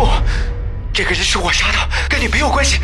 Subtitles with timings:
[0.00, 0.08] 不，
[0.94, 2.80] 这个人是我杀的，跟你没有关系。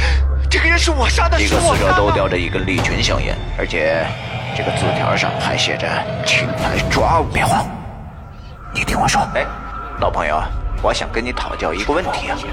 [0.50, 4.06] 这个人是我杀的，一个死者都叼着一根利群香烟，而且
[4.54, 5.88] 这个字条上还写着
[6.26, 7.24] “请来抓我”。
[7.32, 7.64] 别慌，
[8.74, 9.18] 你听我说。
[9.34, 9.42] 哎，
[9.98, 10.42] 老朋友，
[10.82, 12.36] 我想跟你讨教一个问题啊。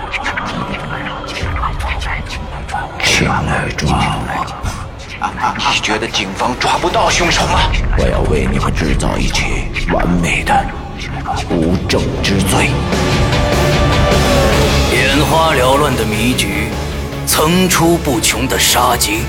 [3.04, 4.64] 请来抓我。
[5.74, 7.60] 你觉得警方抓不到凶手吗？
[7.98, 10.66] 我要为你们制造一起完美的
[11.50, 12.70] 无证之罪。
[15.24, 16.68] 眼花缭乱的谜局，
[17.26, 19.22] 层出不穷的杀机，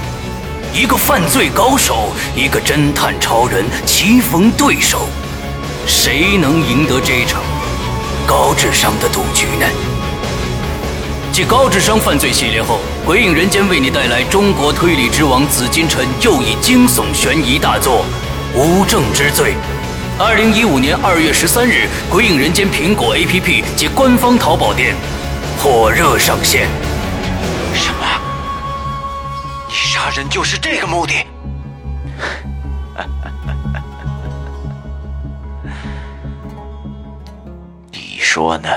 [0.72, 5.08] 一个犯罪高手，一个侦探超人棋逢对手，
[5.86, 7.40] 谁能赢得这场
[8.26, 9.66] 高智商的赌局呢？
[11.32, 18.04] 继高智商犯罪系列后，《鬼影人间》为你带来中国推理之王紫金陈又一惊悚悬疑大作
[18.58, 19.52] 《无证之罪》。
[20.16, 24.94] 二零一五年二月十三日，《鬼影人间》苹果 APP 及官方淘宝店
[25.58, 26.68] 火热上线。
[27.74, 28.06] 什么？
[29.68, 31.14] 你杀人就是这个目的？
[37.90, 38.68] 你说呢？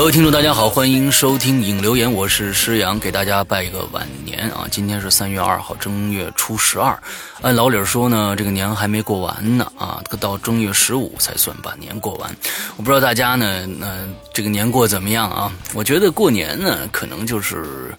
[0.00, 4.66] 各位听众，大家好，欢迎收听影留言，我是施阳，给大家拜一个晚年啊！
[4.70, 6.98] 今天是三月二号，正月初十二。
[7.42, 12.34] 按老理儿说呢，这个年还没过完呢啊，到正月十五才算把年过完。
[12.78, 13.94] 我不知道大家呢，那
[14.32, 15.52] 这个年过怎么样啊？
[15.74, 17.94] 我觉得过年呢，可能就是。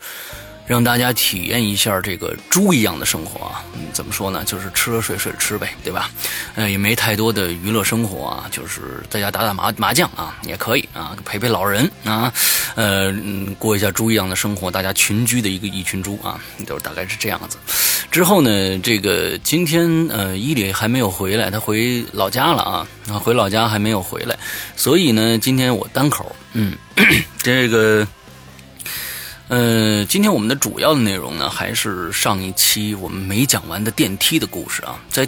[0.68, 3.64] 让大家体验一下这个猪一样的生活啊！
[3.74, 4.44] 嗯，怎么说呢？
[4.46, 6.10] 就是吃了睡，睡了吃呗，对吧？
[6.56, 12.32] 呃，也没太多的娱乐生活啊，就是在家打打麻麻将啊，也可以啊，陪陪老人啊，
[12.76, 13.14] 呃，
[13.60, 17.58] 过一下猪一样的生活，大家群居的一个一群猪啊，就大概是这样子。
[18.10, 24.38] 之后呢，这个今天呃，伊里还没有回来，他回老家了啊，啊，回老家还没有回来，
[24.78, 26.78] 所以呢，今天我单口，嗯，
[27.44, 28.08] 这个。
[29.52, 34.98] 呃，今天我们的主要的内容呢，还是上一期我们没讲完的电梯的故事啊。
[35.10, 35.28] 在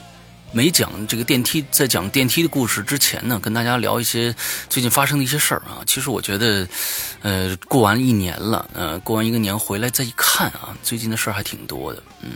[0.53, 4.33] 没讲这个电梯，在讲电梯的故事之前呢，跟大家聊一些
[4.69, 5.83] 最近发生的一些事儿啊。
[5.85, 6.65] 其实我觉得，
[7.21, 12.01] 呃，过完一年了，呃，过完一个年回来再一看啊，最近的事儿还挺多的。
[12.21, 12.29] 嗯，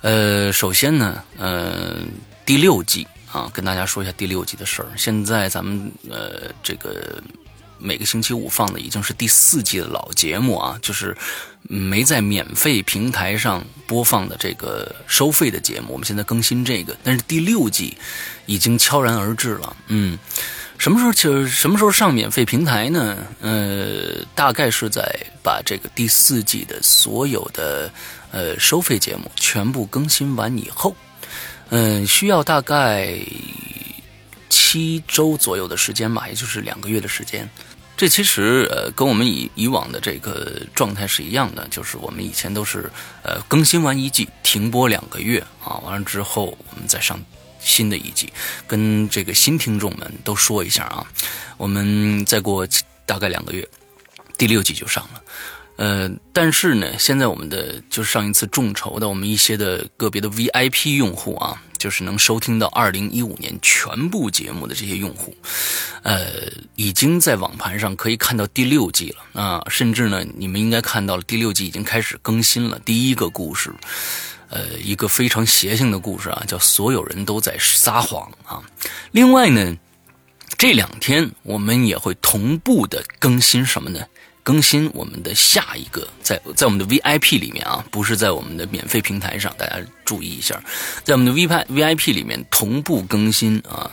[0.00, 1.98] 呃，首先呢，呃，
[2.44, 4.88] 第六季啊，跟大家说一下第六季的事儿。
[4.96, 7.22] 现在咱们呃，这个。
[7.78, 11.16] 每个星期五放的已经是第四季的老节目啊，就是
[11.62, 17.96] 没在免费平台上播放的这个收费的节目，我们现在更新这个，但是第六季
[18.46, 19.76] 已经悄然而至了。
[19.88, 20.18] 嗯，
[20.78, 23.16] 什么时候就什么时候上免费平台呢？
[23.40, 25.04] 呃，大概是在
[25.42, 27.92] 把这个第四季的所有的
[28.30, 30.96] 呃收费节目全部更新完以后，
[31.70, 33.18] 嗯，需要大概。
[34.66, 37.48] 七周左右的时间吧，也就是两个月的时间。
[37.96, 42.90] 这其实呃，跟我们以以往的这个状态是一样的，就是我们以前都是
[43.22, 47.16] 呃更新完一季停播两个月啊，完了之后我们再上
[47.60, 48.32] 新的一季。
[48.66, 51.06] 跟这个新听众们都说一下啊，
[51.56, 52.66] 我们再过
[53.06, 53.66] 大概两个月，
[54.36, 55.22] 第六季就上了。
[55.76, 61.62] 呃，但是呢，现在我们的就是上一次众筹的我们一些的个别的 VIP 用户啊。
[61.78, 65.36] 就是能收听到二零一五年全部节目的这些用户，
[66.02, 66.26] 呃，
[66.74, 69.62] 已经在网盘上可以看到第六季了啊！
[69.68, 72.80] 甚至呢，你们应该看到了第六季已经开始更新了。
[72.84, 73.70] 第一个故事，
[74.48, 78.62] 呃，一个非常邪性的故事啊，叫“所有人都在撒谎”啊。
[79.12, 79.76] 另外呢，
[80.56, 84.00] 这两天我们也会同步的更新什么呢？
[84.46, 90.62] 更新我们的下一个，在在我们的 VIP 里面啊，不是在我们的免费平台上，大家注意一下，
[91.02, 93.90] 在我们的 V 派 VIP 里面同步更新啊。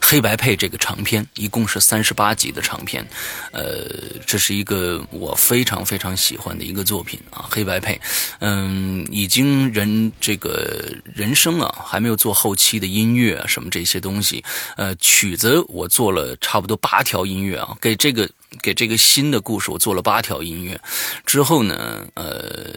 [0.00, 3.06] 黑白配这个长篇一共是三十八集的长篇，
[3.52, 3.86] 呃，
[4.26, 7.46] 这是一个我非常非常喜欢的一个作品啊。
[7.50, 8.00] 黑白配，
[8.40, 14.42] 嗯，已经人这个人声啊，还没有做后期的音乐啊，什么这些东西，
[14.76, 18.28] 呃，曲子我做了差不多八条音乐啊，给这个
[18.60, 20.80] 给这个新的故事我做了八条音乐，
[21.24, 22.74] 之后呢，呃。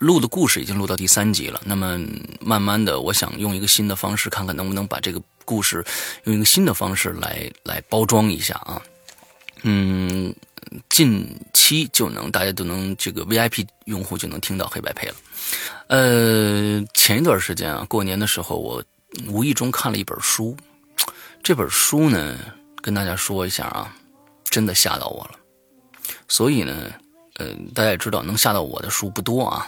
[0.00, 1.60] 录的故事已经录到第三集了。
[1.62, 2.00] 那么
[2.40, 5.20] 慢慢的，我想用一个新的方式，看看能不能把这个
[5.50, 5.84] 故事
[6.22, 8.80] 用一个新的方式来来包装一下啊。
[9.62, 10.32] 嗯，
[10.88, 15.14] 近期就能大家都能这个 VIP 用户就能听到黑白配了。
[15.88, 18.80] 呃，前一段时间啊，过年的时候我
[19.26, 20.56] 无意中看了一本书，
[21.42, 22.38] 这本书呢，
[22.80, 23.92] 跟大家说一下啊，
[24.44, 25.32] 真的吓到我了。
[26.28, 26.92] 所以呢。
[27.36, 29.66] 呃，大家也知道，能吓到我的书不多啊，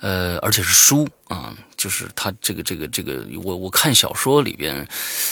[0.00, 1.54] 呃，而且是书啊，
[1.86, 4.84] 就是他这个这个这个，我我看小说里边，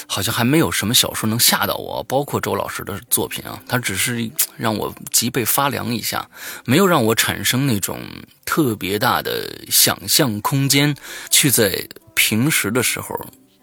[0.07, 6.31] 好像还没有什么小说能吓到我，包括周老师的作品啊，他只是让我脊背发凉一下，
[6.65, 7.99] 没有让我产生那种
[8.45, 10.95] 特别大的想象空间，
[11.29, 13.19] 去在平时的时候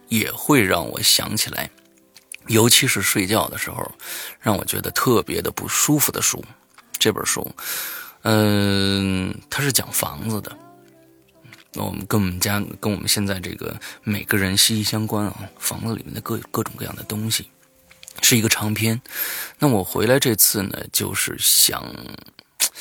[0.10, 1.70] 也会让我想起来，
[2.48, 3.90] 尤其是睡觉的时候，
[4.42, 6.44] 让我觉得特别的不舒服的书，
[7.00, 7.50] 这本书。
[8.24, 10.56] 嗯，它是讲房子的，
[11.74, 17.48] 那我们跟我们家跟我们现在这个每个人息息相关啊，房子里面的各各种各样的东西，
[18.22, 19.02] 是一个长篇。
[19.58, 21.84] 那我回来这次呢，就是想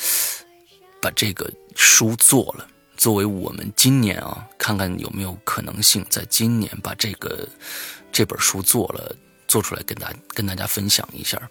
[1.01, 2.67] 把这个书做了，
[2.97, 7.47] 作为我们今年啊，看看有没有可能性，在今年把这个
[8.11, 9.15] 这本书做了，
[9.47, 11.49] 做出来跟大跟大家分享一下。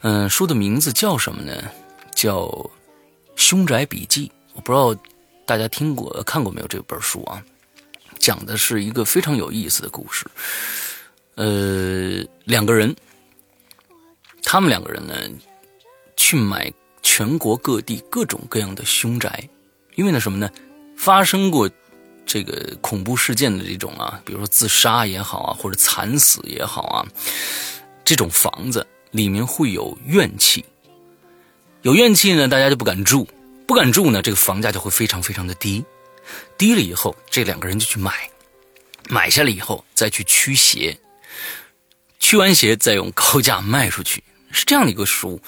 [0.00, 1.70] 嗯，书的名字叫什么呢？
[2.14, 2.48] 叫。
[3.40, 5.00] 《凶宅笔记》，我不知道
[5.48, 7.42] 大家听过看过没有这本书啊？
[8.18, 10.26] 讲的是一个非常有意思的故事。
[11.36, 12.94] 呃，两个人，
[14.42, 15.14] 他们两个人呢，
[16.18, 16.70] 去买
[17.02, 19.48] 全国各地各种各样的凶宅，
[19.94, 20.50] 因为呢什么呢？
[20.98, 21.70] 发生过
[22.26, 27.06] 这个恐怖事件的这种啊，比如说自杀也好啊，或者惨死也好啊，
[28.04, 30.62] 这种房子里面会有怨气。
[31.80, 33.26] 有怨气呢，大家就不敢住，
[33.68, 35.84] 不敢住呢，这个房价就会非常非常的低，
[36.56, 38.10] 低了以后，这两个人就去买，
[39.10, 40.98] 买下来以后再去驱邪，
[42.18, 45.38] 驱完邪再用高价卖出去，是这样的一个书，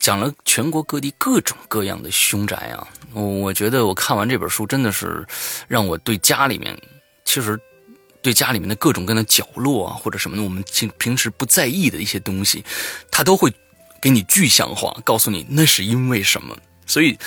[0.00, 5.22] 讲了全国各地各种各样的凶宅啊，我我觉得我看完这本书真的是
[5.68, 6.74] 让我对家里面，
[7.26, 7.60] 其实
[8.22, 12.64] 对家里面的各种各样的角落啊或者什么的，我们平平时不在意的一些东西，
[13.10, 13.52] 它都会。
[14.02, 16.54] 给你具象化，告诉你那是因为什么，
[16.86, 17.18] 所以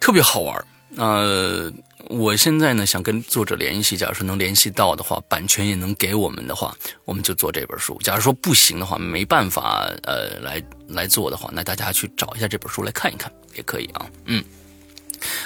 [0.00, 0.66] 特别好玩。
[0.96, 1.72] 呃，
[2.08, 6.72] 我现在呢想跟作者联系，假如说能联系到的话，版权也能给我们的话，
[7.04, 7.98] 我们就做这本书。
[8.04, 14.06] 假如说不行的话，没办法，呃，来来做的话，那大家去找一下这本书来看一看也可以啊。
[14.26, 14.44] 嗯，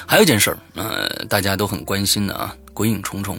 [0.06, 3.37] 还有一件事儿，呃，大家都很关心的啊，《鬼影重重》。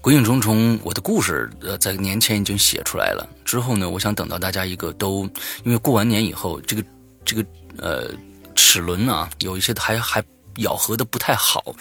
[0.00, 3.26] 鬼影重重，我的故事呃在年前已经写出来了。
[3.44, 5.28] 之后呢，我想等到大家一个都，
[5.64, 6.84] 因为过完年以后，这个
[7.24, 7.44] 这个
[7.78, 8.10] 呃
[8.54, 10.22] 齿轮啊，有一些还还
[10.58, 11.74] 咬合的不太好，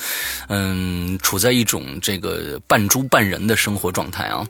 [0.49, 4.45] 嗯，处在一种这个半猪半人的生活状态啊，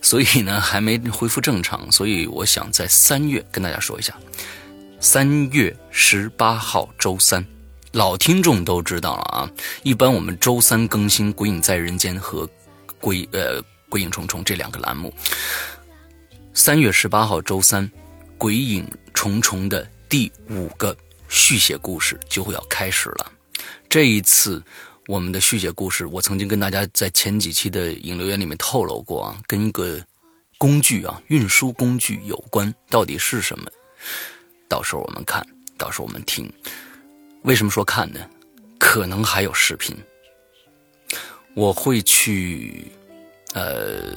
[0.00, 1.90] 所以呢还没恢复正常。
[1.90, 4.14] 所以我想在三月跟大家说一下，
[5.00, 7.44] 三月十八号周三，
[7.92, 9.50] 老听众都知道了啊。
[9.82, 12.48] 一般我们周三更新《鬼影在人间》和。
[13.02, 15.12] 鬼呃，鬼影重重这两个栏目，
[16.54, 17.90] 三月十八号周三，
[18.38, 20.96] 鬼影重重的第五个
[21.32, 23.32] 续写故事就会要开始了。
[23.88, 24.62] 这一次
[25.06, 29.98] 我们的续写故事，我曾经跟大家在前几期的影留言里面透露过啊，跟一个
[30.58, 33.70] 工具啊，运输工具有关，到底是什么？
[34.68, 35.44] 到时候我们看，
[35.78, 36.52] 到时候我们听。
[37.44, 38.20] 为什么说看呢？
[38.78, 39.96] 可能还有视频。
[41.54, 42.86] 我会去，
[43.54, 44.16] 呃，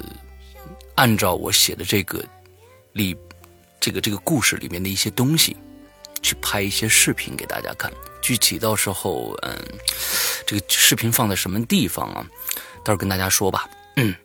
[0.96, 2.24] 按照我写的这个
[2.94, 3.16] 里，
[3.80, 5.58] 这个这个故事里面的一些东西，
[6.26, 7.92] 去拍一些视频给大家看。
[8.22, 9.56] 具体到时候，嗯，
[10.48, 12.26] 这个视频放在什么地方啊？
[12.84, 13.70] 到时候跟大家说吧。
[13.98, 14.16] 嗯。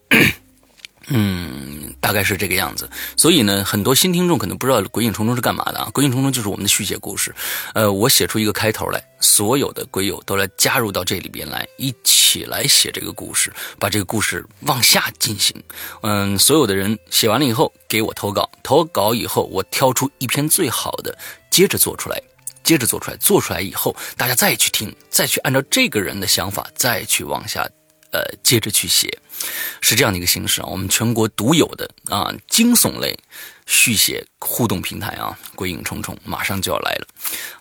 [1.12, 2.88] 嗯，大概是这个样子。
[3.16, 7.34] 所以呢，很多新听众可能不知道《鬼影重重》是干嘛的啊，《鬼影重重》就是我们的续写故事。
[7.74, 15.60] 呃，我写出一个开头来，所有的鬼友都来加入到这里边来，一起来写这个故事，把这个故事往下进行。
[16.02, 21.18] 嗯，所有的人写完了以后给我投稿，投稿以后我挑出一篇最好的，
[21.50, 22.22] 接着做出来，
[22.62, 27.68] 接着做出来，做出来以后大家再去听，再去按照这个人的想法再去往下。
[28.12, 29.08] 呃，接着去写，
[29.80, 30.66] 是这样的一个形式啊。
[30.70, 33.16] 我们全国独有的啊，惊悚类
[33.66, 37.06] 续写互动平台啊，鬼影重重马上就要来了。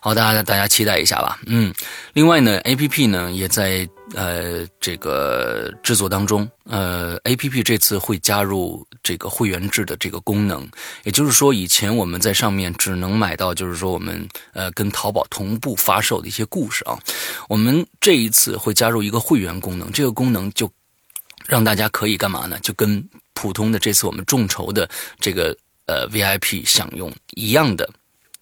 [0.00, 1.38] 好，大家大家期待一下吧。
[1.46, 1.72] 嗯，
[2.12, 6.48] 另外呢，A P P 呢也在呃这个制作当中。
[6.64, 10.68] 呃，A P P 这次会加入这个会员制的这个功能，
[11.02, 16.98] 也就是说，以前我们在上面只能买到，就是说我们呃跟淘宝同步发售的一些故事啊。
[17.48, 20.70] 我们这一次会加入一个会员功能，这个功能就
[21.46, 22.58] 让大家可以干嘛呢？
[22.60, 25.56] 就跟普通的这次我们众筹的这个
[25.86, 27.88] 呃 VIP 享用一样的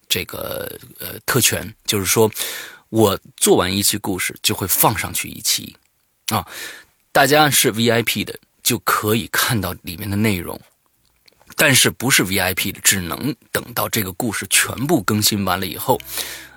[0.07, 2.31] 这个呃特权，就是说
[2.89, 5.75] 我做完一期故事就会放上去一期
[6.27, 6.47] 啊，
[7.11, 8.37] 大家是 VIP 的。
[8.61, 10.59] 就可以看到里面的内容，
[11.55, 15.99] 但是不是 VIP 的，只能等到这个故事全部更新完了以后，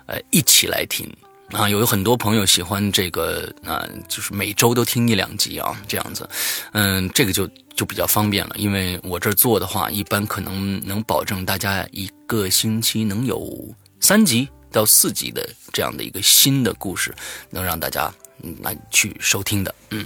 [0.05, 1.09] 呃，一起来听
[1.53, 1.69] 啊。
[1.69, 6.29] 有很多朋友喜欢这个啊，就是每周都听一两集啊，这样子，
[6.73, 8.55] 嗯，这个就就比较方便了。
[8.57, 17.15] 因为我这做的话，一般可能能保证大家一个星期能有三集到四集的这样的一个新的故事，
[17.49, 18.13] 能让大家。
[18.61, 20.05] 来去收听的，嗯，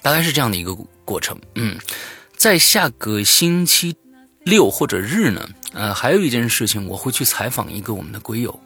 [0.00, 0.74] 大概是这样的一个
[1.04, 1.76] 过程，嗯，
[2.34, 3.94] 在下个星期
[4.44, 8.58] 六或者日呢，呃，还有一件事情，我会去采访一个我们的鬼友，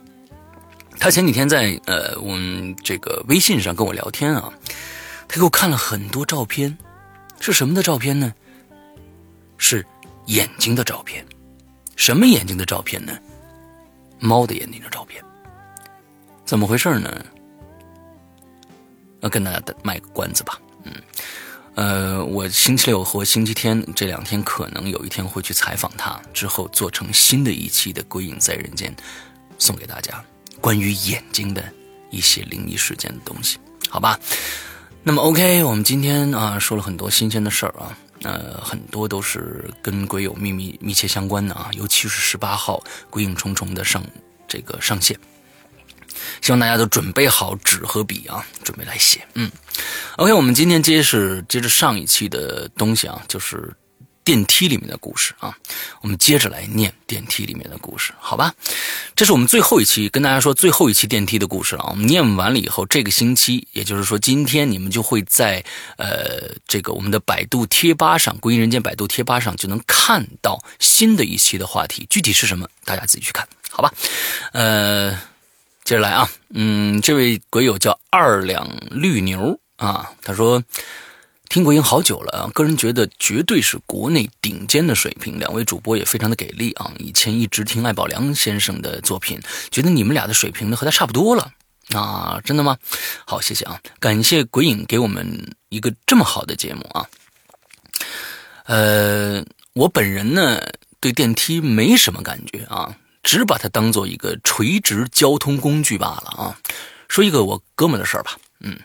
[0.98, 4.52] 他前几天在呃我们这个微信上跟我聊天啊，
[5.28, 6.76] 他给我看了很多照片，
[7.40, 8.34] 是什么的照片呢？
[9.56, 9.84] 是
[10.26, 11.24] 眼睛的照片，
[11.96, 13.18] 什么眼睛的照片呢？
[14.18, 15.22] 猫的眼睛的照片，
[16.44, 17.24] 怎么回事呢？
[19.20, 20.92] 要跟大家卖个关子吧，嗯，
[21.74, 28.94] 呃，我星期六和星期天这两天可能有一天会去采访他，之后做成新的一期的《鬼影在人间》，
[29.58, 30.24] 送给大家
[30.60, 31.64] 关于眼睛的
[32.10, 34.18] 一些灵异事件的东西，好吧？
[35.02, 44.04] 那么 OK，我们今天啊说了很多新鲜的事儿啊，呃，很多都是跟鬼友秘密密切相关的啊，尤其是十八号《鬼影重重》的上
[44.46, 45.18] 这个上线。
[46.40, 49.24] 希望大家都准备好纸和笔啊，准备来写。
[49.34, 49.50] 嗯
[50.16, 53.72] ，OK，我们今天接是接着上一期的东西啊，就是
[54.28, 55.56] 电梯里面的故事啊。
[56.02, 58.52] 我们接着来念电梯里面的故事，好吧？
[59.16, 61.86] 这是我们最后一期跟大家说最后一期电梯的故事了。
[61.88, 65.64] 我们念完了以后，这个星期，也就是说今天，你们就会在
[65.96, 72.06] 呃这个我们的百度贴吧上，《归因人间》百度贴吧上就能看到新的一期的话题。
[72.10, 73.90] 具体是什么，大家自己去看，好吧？
[74.52, 75.18] 呃。
[75.84, 80.62] 接着来啊，嗯，这位鬼友叫二两绿牛啊，他说
[81.48, 86.92] 听鬼影好久了啊，个人觉得绝对是国内顶尖的水平，两位主播也非常的给力啊。
[86.98, 89.40] 以前一直听艾宝良先生的作品，
[89.70, 91.50] 觉得你们俩的水平呢和他差不多了
[91.94, 92.76] 啊，真的吗？
[93.24, 97.06] 好，谢谢啊，感谢鬼影给我们一个这么好的节目啊。
[98.64, 100.60] 呃，我本人呢
[101.00, 102.96] 对电梯没什么感觉啊。
[103.24, 106.56] 只把它当做一个垂直交通工具罢了啊！
[107.08, 108.78] 说一个我哥们的事儿吧，嗯，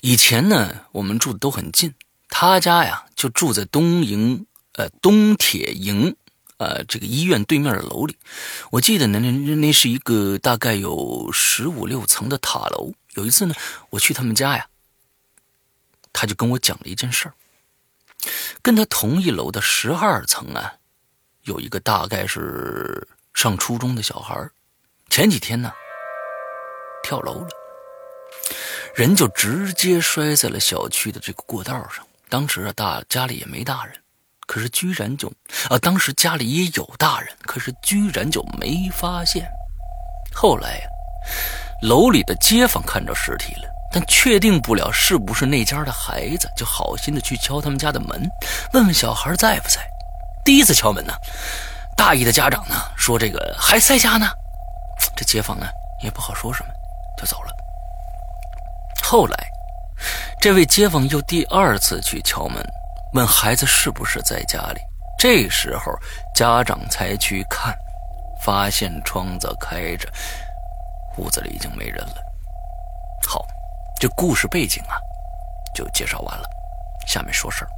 [0.00, 1.94] 以前呢，我们住的都很近，
[2.28, 6.16] 他家呀就住在东营呃东铁营
[6.56, 8.16] 呃这个医院对面的楼里。
[8.70, 12.92] 我记得那那那是一个大概有十五六层的塔楼。
[13.14, 13.54] 有一次呢，
[13.90, 14.68] 我去他们家呀，
[16.12, 17.34] 他就跟我讲了一件事儿，
[18.62, 20.74] 跟他同一楼的十二层啊。
[21.44, 24.50] 有一个大概是上初中的小孩
[25.08, 25.72] 前几天呢
[27.02, 27.48] 跳楼了，
[28.94, 32.04] 人就直接摔在了小区的这个过道上。
[32.28, 33.94] 当时啊，大家里也没大人，
[34.46, 35.28] 可是居然就
[35.68, 39.50] 啊，当时家里也有大人，可是居然就没发现。
[40.32, 40.88] 后来呀，
[41.82, 48.30] 楼里的街坊看着尸体了，但确定不了是不是那家的孩子，就好心的去敲他们家的门，
[48.72, 49.80] 问问小孩在不在。
[50.44, 51.12] 第一次敲门呢，
[51.96, 54.28] 大意的家长呢说这个还在家呢，
[55.16, 55.66] 这街坊呢
[56.02, 56.70] 也不好说什么，
[57.18, 57.59] 就走了。
[59.10, 59.36] 后来，
[60.40, 62.64] 这位街坊又第二次去敲门，
[63.12, 64.80] 问孩子是不是在家里。
[65.18, 65.92] 这时候
[66.32, 67.76] 家长才去看，
[68.40, 70.08] 发现窗子开着，
[71.16, 72.22] 屋子里已经没人了。
[73.26, 73.44] 好，
[73.98, 74.94] 这故事背景啊
[75.74, 76.48] 就介绍完了，
[77.04, 77.70] 下面说事儿。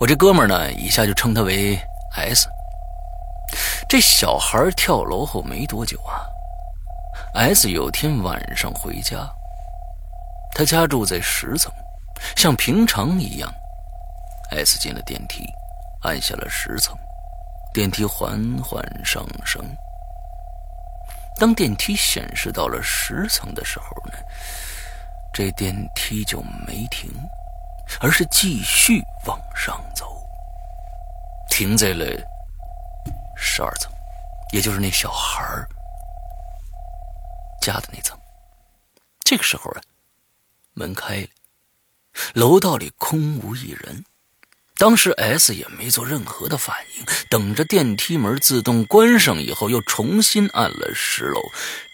[0.00, 1.78] 我这哥们呢，以下就称他为
[2.14, 2.48] S。
[3.86, 6.24] 这小孩跳楼后没多久啊
[7.36, 9.30] ，S 有天晚上回家，
[10.54, 11.70] 他家住在十层，
[12.34, 13.52] 像平常一样
[14.50, 15.44] ，S 进了电梯，
[16.02, 16.96] 按下了十层，
[17.72, 19.62] 电梯缓缓上升。
[21.38, 24.18] 当电梯显示到了十层的时候呢，
[25.32, 27.12] 这电梯就没停。
[28.00, 30.20] 而是继续往上走，
[31.48, 32.04] 停在了
[33.36, 33.92] 十二层，
[34.50, 35.40] 也就是那小孩
[37.60, 38.18] 家的那层。
[39.24, 39.82] 这个时候啊，
[40.74, 41.28] 门开了，
[42.34, 44.04] 楼道里空无一人。
[44.78, 51.40] 当时 S 也没做任何的反应，等着电梯门自动关上以后，又重新按了十楼，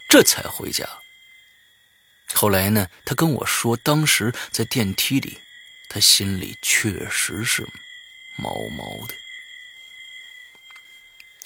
[0.09, 0.85] 这才回家。
[2.33, 5.39] 后来呢，他跟我说，当时在电梯里，
[5.87, 7.65] 他心里确实是
[8.37, 9.15] 毛毛的。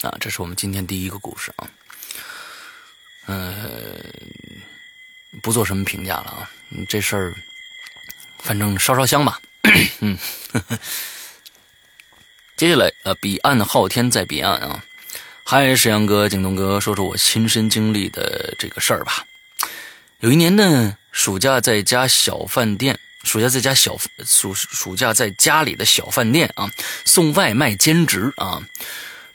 [0.08, 1.70] 啊，这是我们今天第一个故事啊。
[3.28, 3.94] 呃，
[5.42, 6.50] 不做什么评价了啊，
[6.88, 7.34] 这事儿
[8.38, 9.38] 反正烧烧香吧。
[10.00, 10.16] 嗯，
[12.56, 14.82] 接下来呃，彼岸昊天在彼岸啊。
[15.44, 19.26] 嗨，石阳哥、景东哥，说说我亲身经历的这个事儿吧。
[20.20, 23.94] 有一年呢，暑假在家小饭店，暑假在家小
[24.24, 26.70] 暑暑假在家里的小饭店啊，
[27.04, 28.62] 送外卖兼职啊，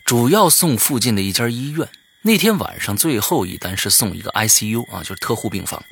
[0.03, 1.87] 主要送附近的一家医院。
[2.25, 5.83] 那天晚上最后一单是送一个 ICU 啊，就是特护病房。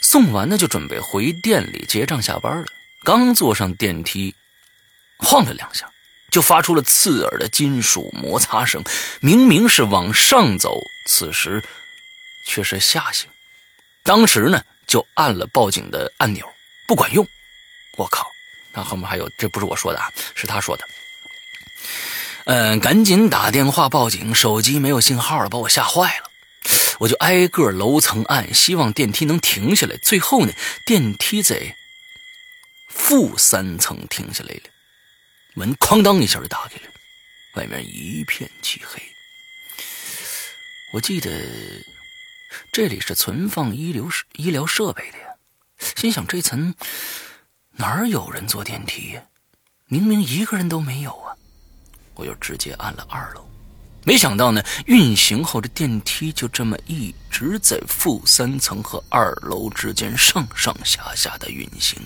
[0.00, 2.64] 送完呢，就准备回店里结账下班了。
[3.04, 4.34] 刚坐上电梯，
[5.18, 5.90] 晃了两下，
[6.30, 8.82] 就发出了刺耳的金属摩擦声。
[9.20, 11.62] 明明是往上走，此时
[12.46, 13.28] 却是下行。
[14.02, 16.48] 当时呢，就按了报警的按钮，
[16.86, 17.26] 不管用。
[17.98, 18.26] 我靠！
[18.72, 20.84] 那后面还有，这不是我说的啊，是他说的。
[22.48, 26.30] 嗯，赶紧打电话报警，手机没有信号了，把我吓坏了。
[26.98, 29.98] 我就挨个楼层按，希望电梯能停下来。
[29.98, 30.52] 最后呢，
[30.86, 31.76] 电梯在
[32.88, 34.62] 负三层停下来了，
[35.52, 36.90] 门哐当一下就打开了，
[37.56, 38.98] 外面一片漆黑。
[40.94, 41.30] 我记得。
[42.72, 45.26] 这里是存放医疗医疗设备的呀，
[45.96, 46.74] 心想这层
[47.72, 49.22] 哪儿有人坐电梯呀？
[49.86, 51.36] 明明一个人都没有啊！
[52.18, 53.48] 我就直接按了二楼，
[54.02, 61.96] 没想到呢，运行后的电梯就这么一直在负三层和二楼之间上上下下的运行。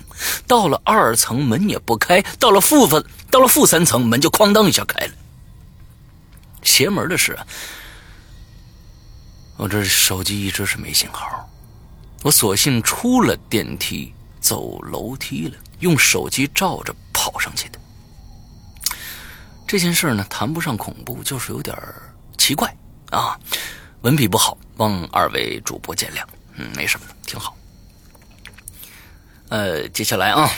[0.45, 5.13] 到了二层门也不开，到了负分到了负三层门就哐当一下开了。
[6.61, 7.35] 邪门的是。
[9.57, 11.49] 我这手机一直是没信号，
[12.21, 17.79] 我索性出了电梯，走楼梯了，用手机照着跑上去的。
[19.67, 21.75] 这件事呢，谈不上恐怖，就是有点
[22.37, 22.73] 奇怪
[23.09, 23.39] 啊，
[24.01, 26.23] 文笔不好，望二位主播见谅。
[26.55, 27.57] 嗯，没什么，挺好。
[29.49, 30.49] 呃，接下来啊，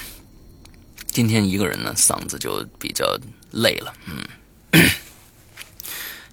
[1.08, 3.18] 今天一个人呢，嗓子就比较
[3.52, 4.24] 累了，嗯。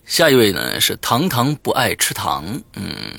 [0.04, 2.44] 下一位呢是糖糖不爱吃糖，
[2.74, 3.14] 嗯，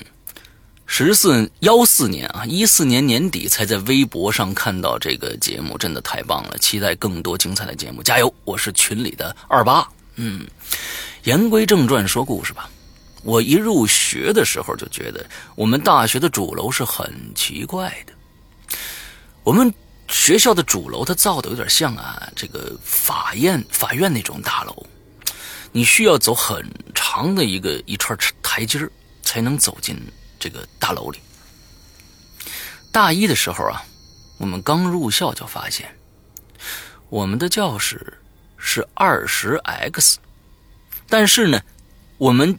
[0.86, 6.58] 十四幺四年啊，一四年年底才在微博上看到这个节目，真的太棒了！
[6.58, 8.32] 期待更多精彩的节目，加油！
[8.44, 10.46] 我是群里的二八，嗯，
[11.24, 12.70] 言归正传，说故事吧。
[13.22, 15.24] 我一入学的时候就觉得
[15.56, 18.76] 我们大学的主楼是很奇怪的，
[19.42, 19.72] 我们
[20.08, 24.86] 学校的主楼它造的有点像啊，这个法院法院那种大楼。
[25.72, 28.78] 你需要走很长的一个一串台阶
[29.22, 29.98] 才能走进
[30.38, 31.18] 这个大楼里。
[32.92, 33.82] 大一的时候啊，
[34.38, 35.88] 我们刚入校就发现，
[37.08, 38.18] 我们的教室
[38.56, 40.18] 是二十 X，
[41.08, 41.60] 但是呢，
[42.18, 42.56] 我们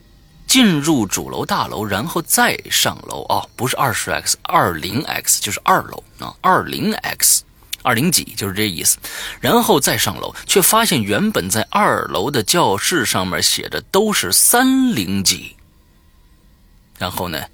[0.47, 7.43] 进入主楼大楼，然后再上楼啊，不是二十 X，二零 X 就是二楼啊，二零 X。
[7.81, 8.97] 二零几就是这意思，
[9.39, 15.55] 然后再上楼，却发现原本在二楼的教室上面写着都是三零几。
[16.97, 17.45] 然后呢，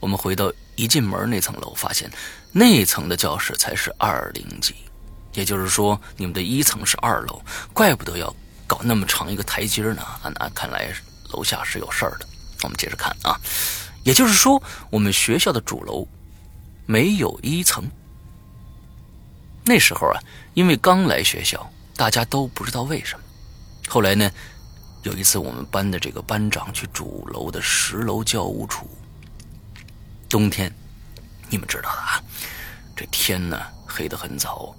[0.00, 2.10] 我们回到一进门那层楼，发现
[2.52, 4.74] 那层的教室才是二零几，
[5.34, 8.34] 也就是说你们的一层是二楼，怪不得要
[8.66, 10.02] 搞那么长一个台阶呢。
[10.02, 10.92] 啊，那看来
[11.32, 12.26] 楼下是有事儿的。
[12.62, 13.38] 我们接着看啊，
[14.04, 16.06] 也就是说我们学校的主楼
[16.86, 17.84] 没有一层。
[19.64, 20.20] 那时候啊，
[20.54, 23.24] 因为刚来学校，大家都不知道为什么。
[23.88, 24.30] 后来呢，
[25.02, 28.88] 有一次我们班的这个班长去主楼的十楼教务处。
[30.28, 30.70] 冬天，
[31.48, 32.22] 你们知道的啊，
[32.94, 34.74] 这天呢黑得很早。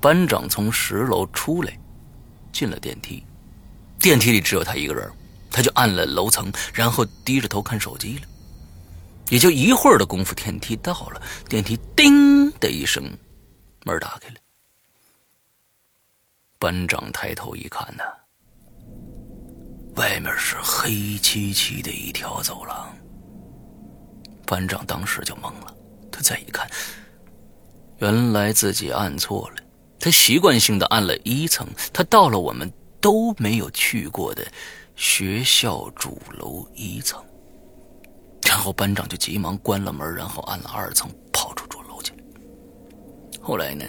[0.00, 1.78] 班长从十楼出来，
[2.52, 3.24] 进了电梯，
[3.98, 5.10] 电梯里只有他一个人，
[5.50, 8.26] 他就按了楼层，然后低着头看手机了。
[9.30, 13.02] 也就一会儿的功夫，电梯到了，电梯叮的一声。
[13.84, 14.34] 门打开了，
[16.58, 18.02] 班长抬头一看呢，
[19.96, 22.94] 外面是黑漆漆的一条走廊。
[24.50, 25.72] 班长当时就懵了，
[26.10, 26.68] 他再一看，
[27.98, 29.62] 原来自己按错了，
[30.00, 32.68] 他习惯性的按了一层，他到了我们
[33.00, 34.44] 都没有去过的
[34.96, 37.24] 学校主楼一层，
[38.44, 42.12] 然后班长就急忙关了门，然后按了二层，跑出主楼去。
[43.40, 43.84] 后来呢，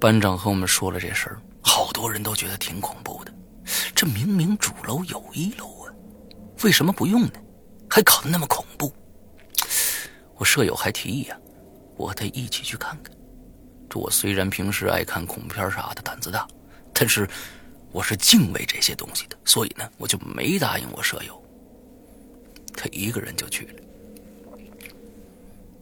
[0.00, 3.32] 班长和我们说了这事儿，好好多人都觉得挺恐怖的。
[3.94, 5.94] 这明明主楼有一楼啊，
[6.64, 7.34] 为什么不用呢？
[7.88, 8.92] 还搞得那么恐怖。
[10.38, 11.36] 我舍友还提议啊，
[11.96, 13.12] 我得一起去看看。
[13.90, 16.46] 这我虽然平时爱看恐怖片啥的，胆子大，
[16.92, 17.28] 但是
[17.90, 21.42] 我是敬畏这些东西的，所以呢，我就没答应我舍友。
[22.74, 23.72] 他一个人就去了。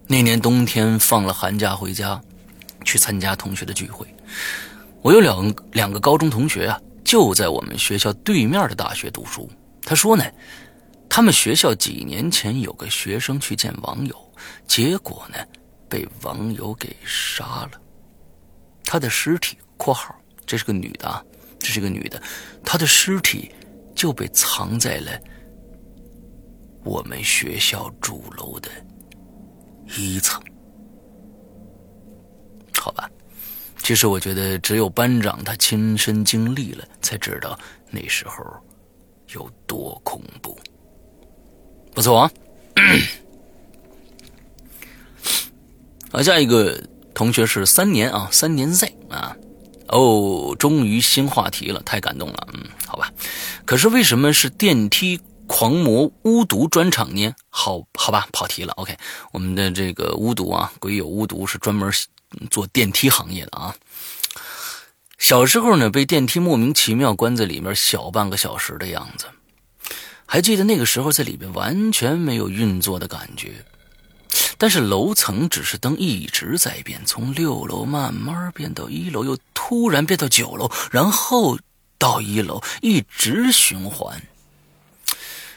[0.07, 2.19] 那年冬天放了寒假回家，
[2.85, 4.07] 去参加同学的聚会。
[5.03, 9.51] 我有两两个高中同学啊，就在我们学校对面的大学读书。
[9.83, 10.25] 他说呢，
[11.09, 14.26] 他们学校几年前有个学生去见网友，
[14.67, 15.39] 结果呢，
[15.89, 17.81] 被网友给杀了。
[18.85, 21.25] 他的尸体（括号这是个女的啊，
[21.59, 22.23] 这是个女的），
[22.65, 23.53] 她的尸体
[23.95, 25.21] 就被藏在了
[26.85, 28.71] 我们学校主楼的
[29.97, 30.41] 一层。
[32.79, 33.11] 好吧，
[33.79, 37.59] 其实我觉得只有班长他亲身经历了，才知道
[37.91, 38.37] 那时候
[39.35, 40.57] 有多恐怖。
[41.93, 42.31] 不错啊，
[46.17, 46.83] 啊，下一个。
[47.17, 49.35] 同学是三年啊，三年 Z 啊，
[49.89, 53.11] 哦，终于新话题了，太感动了，嗯，好吧。
[53.65, 57.35] 可是为什么是电梯狂魔巫毒专场呢？
[57.49, 58.75] 好好吧，跑题了。
[58.75, 58.95] OK，
[59.33, 61.91] 我们的这个巫毒啊，鬼友巫毒是专门
[62.51, 63.75] 做电梯行业的啊。
[65.17, 69.25] 小时候呢，被电梯莫名其妙关在里面小半个小时的样子，
[70.27, 73.65] 还记得那个时候在里面完全没有运作的感觉。
[74.59, 81.59] 但是楼层指示灯一直在变，从六楼慢慢变到一楼，又突然变到九楼，然后
[81.99, 84.23] 到一楼，一直循环。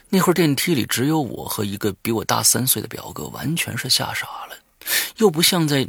[0.10, 4.58] 那会儿电梯里只有我和一个比我大三岁的表哥，完全是吓傻了，
[5.18, 5.88] 又不像在，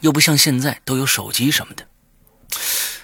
[0.00, 1.86] 又不像现在都有手机什么的，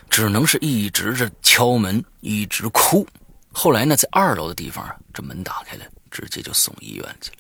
[0.09, 3.07] 只能是一直着敲门，一直哭。
[3.53, 7.38] 后来呢，在二楼的地方，这门打开了，直接就送医院去了。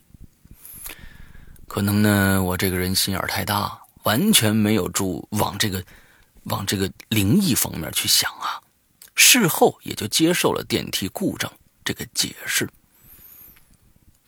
[1.69, 5.85] 可能呢，我这个人心眼太大，完全没有注往这个，
[6.45, 8.59] 往这个灵异方面去想啊。
[9.15, 11.53] 事后也就接受了电梯故障
[11.85, 12.69] 这个解释。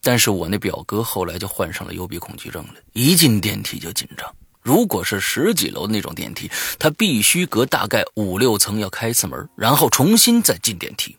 [0.02, 4.34] 但是我那表哥后来就患上了幽闭恐惧症了，一进电梯就紧张。
[4.60, 11.16] 如果是十几楼那种电梯，他必须隔大概五六层要开一次门，然后重新再进电梯。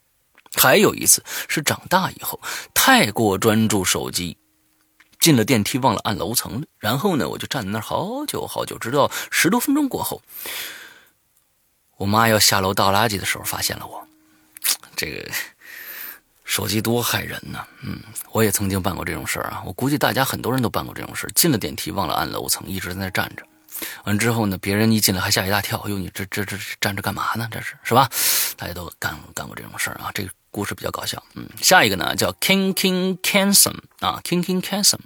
[0.56, 2.40] 还有一次是长大以后
[2.74, 4.38] 太过专注手机。
[5.22, 6.66] 进了电梯，忘了按楼层。
[6.80, 10.22] 然后呢，我就站在那儿好久好久，直到十多分钟过后，
[11.96, 14.06] 我妈要下楼倒垃圾的时候，发现了我。
[14.96, 15.32] 这个
[16.44, 17.66] 手机多害人呢！
[17.82, 18.00] 嗯，
[18.32, 19.64] 我也曾经办过这种事儿啊。
[19.66, 23.44] 我估计大家很多人都办过这种事进了电梯忘了按楼层，一直在那站着。
[24.04, 27.48] 完之后呢，别人一进来还吓一大跳，哟，你这这这站着干嘛呢？
[27.52, 28.10] 这是是吧？
[28.58, 30.12] 大家都干干过这种事儿啊。
[30.14, 30.30] 这个。
[30.52, 35.00] 故事比较搞笑，嗯，下一个呢叫 King King Canson 啊，King King Canson，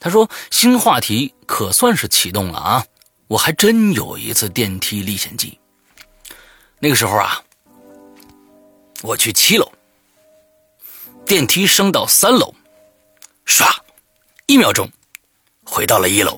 [0.00, 2.84] 他说新话题可算是启动了啊，
[3.28, 5.60] 我还真有一次电梯历险记。
[6.80, 7.40] 那个时候啊，
[9.02, 9.70] 我去七楼，
[11.24, 12.52] 电梯升到三楼，
[13.46, 13.72] 唰，
[14.46, 14.90] 一秒钟
[15.64, 16.36] 回到了一楼。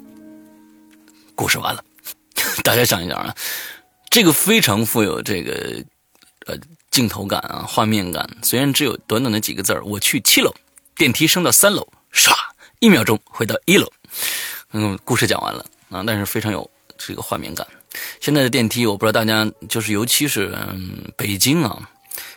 [1.34, 1.82] 故事完了，
[2.62, 3.34] 大家想一想啊，
[4.10, 5.82] 这个非常富有这个
[6.44, 6.58] 呃。
[6.92, 10.54] 镜头感啊，画面感，虽然只有短短的几个字儿我去七楼，
[10.94, 12.32] 电梯升到三楼，唰，
[12.80, 13.90] 一秒钟回到一楼。
[14.72, 17.66] 嗯，故事讲完了啊，但是非常有这个画面感。
[18.20, 21.90] 现在的电梯，我不知道大家就是，尤其是嗯，北京啊，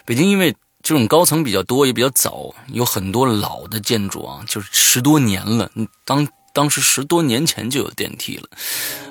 [0.05, 5.69] 北京因为这种高层比较多，也比较早，有很多老的建筑啊，就是十多年了。
[6.05, 8.47] 当当时十多年前就有电梯了。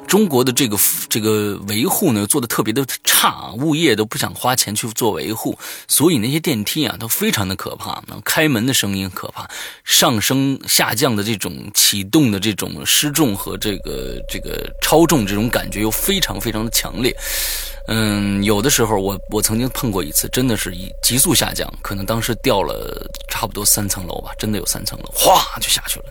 [0.09, 0.79] 中国的这个
[1.09, 8.03] 这个维护呢做的特别的差，物业都不想花钱去做维护，所以那些电梯啊都非常的可怕。
[8.25, 9.49] 开门的声音可怕，
[9.83, 17.15] 上升下降的这种启动的这种失重和这个这个超重这种感觉又非常非常的强烈。
[17.89, 26.07] 嗯，有的时候我我曾经碰过一次，真的是以急速下降，可能当时掉了差不多三层楼吧，真的有三层楼，哗就下去了。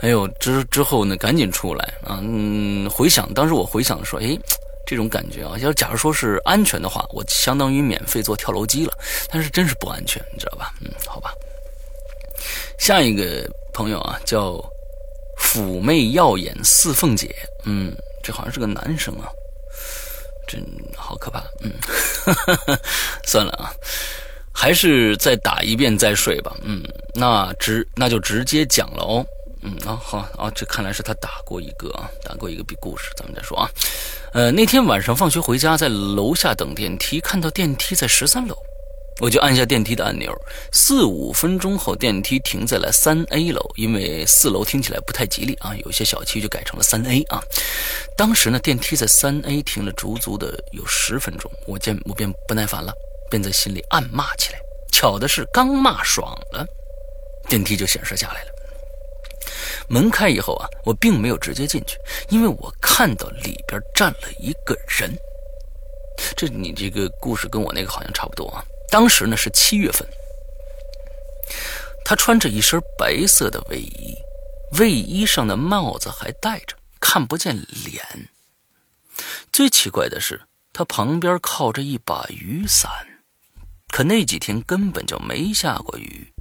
[0.00, 2.20] 哎呦之之后呢，赶紧出来啊！
[2.22, 4.38] 嗯，回想当时我回想说，哎，
[4.86, 8.92] 这种感觉啊，要假如说是安全的话，我相当于免费坐跳楼机了。
[9.28, 10.72] 但是真是不安全，你知道吧？
[10.80, 11.32] 嗯，好吧。
[12.78, 14.64] 下一个朋友啊，叫
[15.36, 17.34] 妩媚耀眼四凤姐，
[17.64, 19.28] 嗯，这好像是个男生啊，
[20.46, 20.64] 真
[20.96, 21.42] 好可怕。
[21.60, 21.72] 嗯，
[23.26, 23.74] 算了啊，
[24.52, 26.56] 还是再打一遍再睡吧。
[26.62, 26.84] 嗯，
[27.14, 29.26] 那直那就直接讲了哦。
[29.62, 33.70] 嗯啊好啊，这看来是他打过一个啊，打过一个比故事，咱们再说啊。
[34.32, 38.56] 呃，那天晚上放学回家，在楼下等电梯，看到电梯在十三楼，
[39.20, 40.32] 我就按下电梯的按钮。
[40.72, 47.42] 四五分钟后，电梯停在了三 A 楼，因为四楼听起来不太吉利啊，有些小区就改成了三 A 啊。
[48.16, 52.92] 当时呢，电梯在三 A 停了足足的有十分钟，我见我便不耐烦了，
[53.30, 54.58] 便在心里暗骂起来。
[54.92, 56.66] 巧的是，刚骂爽了，
[57.48, 58.50] 电梯就显示下来了。
[59.88, 61.96] 门开以后啊，我并没有直接进去，
[62.28, 65.16] 因为我看到里边站了一个人。
[66.36, 68.64] 这你这个故事跟我那个好像差不多啊。
[68.90, 70.08] 当时呢是七月份，
[72.04, 74.16] 他穿着一身白色的卫衣，
[74.78, 78.28] 卫衣上的帽子还戴着，看不见脸。
[79.52, 80.40] 最奇怪的是，
[80.72, 82.90] 他旁边靠着一把雨伞，
[83.92, 86.32] 可那几天根本就没下过雨。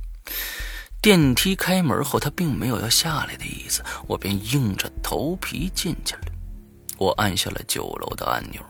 [1.07, 6.23] 电梯开门后，他并没有要下来的意思，我便硬着头皮进去了。
[6.97, 8.61] 我按下了九楼的按钮，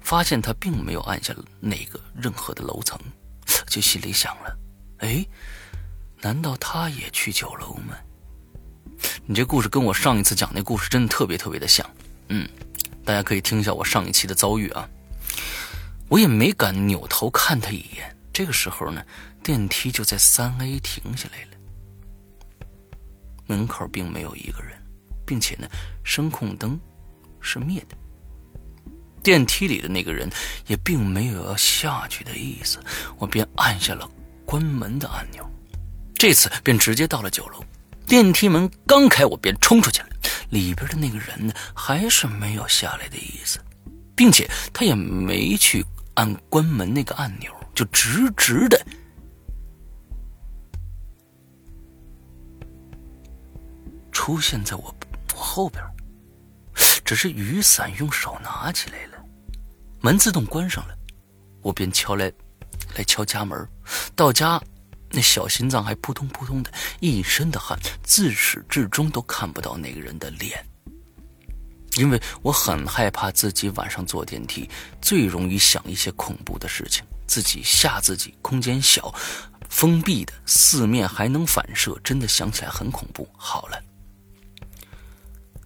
[0.00, 2.98] 发现他并没有按下哪个任何的楼层，
[3.68, 4.58] 就心里想了：
[4.98, 5.24] 哎，
[6.22, 7.94] 难道他也去九楼吗？
[9.26, 11.88] 你这故事跟我上一次讲那故事真的特别特别的像。
[12.30, 12.48] 嗯，
[13.04, 14.88] 大家可以听一下我上一期的遭遇啊。
[16.08, 18.17] 我也没敢扭头看他一眼。
[18.38, 19.04] 这个时候呢。
[19.42, 21.56] 电梯就在三 A 停下来了，
[23.46, 24.80] 门口并没有一个人，
[25.26, 25.66] 并且呢，
[26.04, 26.78] 声控灯
[27.40, 27.96] 是灭的。
[29.24, 30.30] 电梯里的那个人
[30.66, 32.78] 也并没有要下去的意思，
[33.16, 34.08] 我便按下了
[34.44, 35.44] 关门的按钮，
[36.14, 37.64] 这次便直接到了九楼。
[38.06, 40.08] 电梯门刚开，我便冲出去了。
[40.50, 43.58] 里边的那个人呢，还是没有下来的意思，
[44.14, 48.76] 并且他也没去按关门那个按钮，就直直的。
[54.10, 54.92] 出现在我
[55.32, 55.80] 我后边，
[57.04, 59.24] 只是雨伞用手拿起来了，
[60.00, 60.98] 门自动关上了，
[61.62, 62.32] 我便敲来，
[62.96, 63.56] 来敲家门。
[64.16, 64.60] 到家，
[65.12, 70.66] 那小心脏还扑通扑通的，一身的汗，自始至终都看不到那个人的脸，
[71.96, 74.68] 因为我很害怕自己晚上坐电梯
[75.00, 78.34] 最容易想一些恐怖的事情，自己吓自己。
[78.42, 79.14] 空间小，
[79.68, 83.28] 封闭的，四面还能反射，真的想起来很恐怖。
[83.36, 83.80] 好了。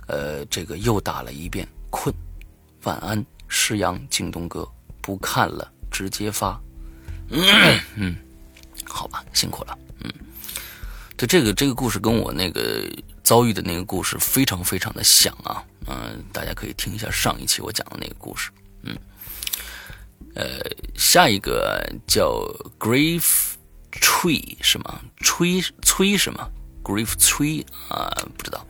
[0.09, 2.15] 呃，这个又打了一遍，困，
[2.83, 4.69] 晚安，诗阳，京东哥，
[5.01, 6.61] 不看了，直接发，
[7.31, 8.15] 嗯，
[8.85, 10.13] 好吧，辛苦了，嗯，
[11.17, 12.85] 对，这个这个故事跟我那个
[13.23, 18.51] 遭遇的那个故事非常非常的像啊，嗯，大家可以听一下上一期我讲的那个故事，
[18.83, 18.95] 嗯，
[20.35, 20.61] 呃，
[20.95, 22.43] 下一个叫
[22.79, 23.53] Grief
[23.93, 25.01] Tree 是吗？
[25.19, 26.51] 吹吹什么
[26.83, 28.67] ？Grief Tree 啊，不知道。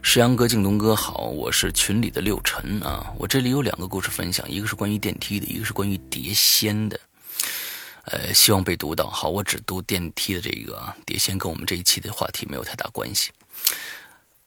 [0.00, 3.12] 石阳哥、静东哥好，我是群里的六晨啊。
[3.18, 6.98] 我这里有两个故事分享，一个是关于电梯的，一个是关于碟仙的。
[8.06, 9.08] 呃，希望被读到。
[9.08, 13.30] 好，我只读电梯的这个啊，碟仙跟我们这一期的话题没有太大关系。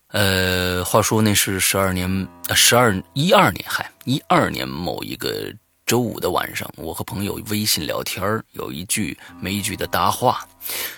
[0.08, 5.54] 呃，话说那是十二年，十二一二年，嗨，一二年某一个
[5.86, 10.48] 周五的晚上，我和朋友微信聊天有一句没一句的搭话。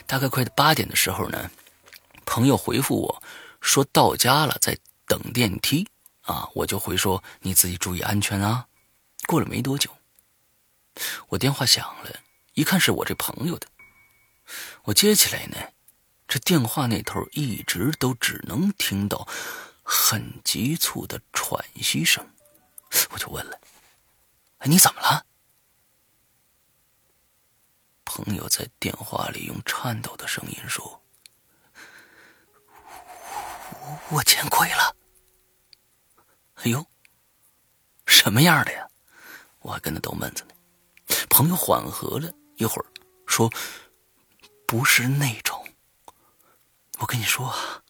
[0.06, 1.52] 大概快八点的时候呢。
[2.26, 3.24] 朋友回复我，
[3.62, 5.88] 说到家了，在等电梯
[6.22, 8.68] 啊，我就回说你自己注意安全啊。
[9.28, 9.90] 过了没多久，
[11.30, 12.20] 我电话响了，
[12.54, 13.68] 一看是我这朋友的，
[14.84, 15.58] 我接起来呢，
[16.28, 19.28] 这电话那头一直都只能听到
[19.84, 22.26] 很急促的喘息声，
[23.12, 23.58] 我就问了，
[24.60, 25.26] 哎你怎么了？
[28.06, 31.04] 朋友在电话里用颤抖的声音说。
[34.10, 34.96] 我见鬼了！
[36.56, 36.86] 哎呦，
[38.06, 38.90] 什么样的呀？
[39.60, 40.56] 我还跟他逗闷子呢。
[41.30, 42.86] 朋友缓和了一会儿，
[43.28, 43.52] 说
[44.66, 45.68] ：“不是那种。
[47.00, 47.84] 我跟你说啊，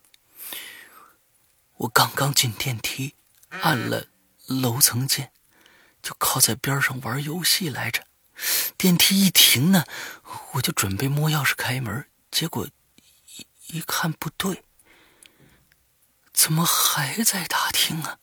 [1.77, 3.15] 我刚刚进电梯，
[3.49, 4.08] 按了
[4.47, 5.32] 楼层键，
[6.07, 8.07] 就靠在边上玩游戏来着。
[8.77, 9.83] 电梯一停呢，
[10.53, 12.65] 我就准备摸钥匙开门，结果
[13.35, 14.63] 一一看不对。”
[16.31, 18.19] 怎么还在大厅啊？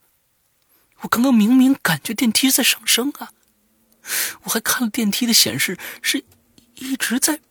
[1.01, 3.35] 我刚刚明明感觉电梯在上升啊！
[4.45, 6.25] 我还看了电梯的显示，是
[6.77, 7.43] 一直在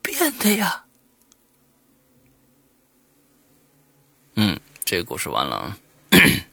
[0.00, 0.86] 变的呀。
[4.36, 5.78] 嗯，这个故事完了啊。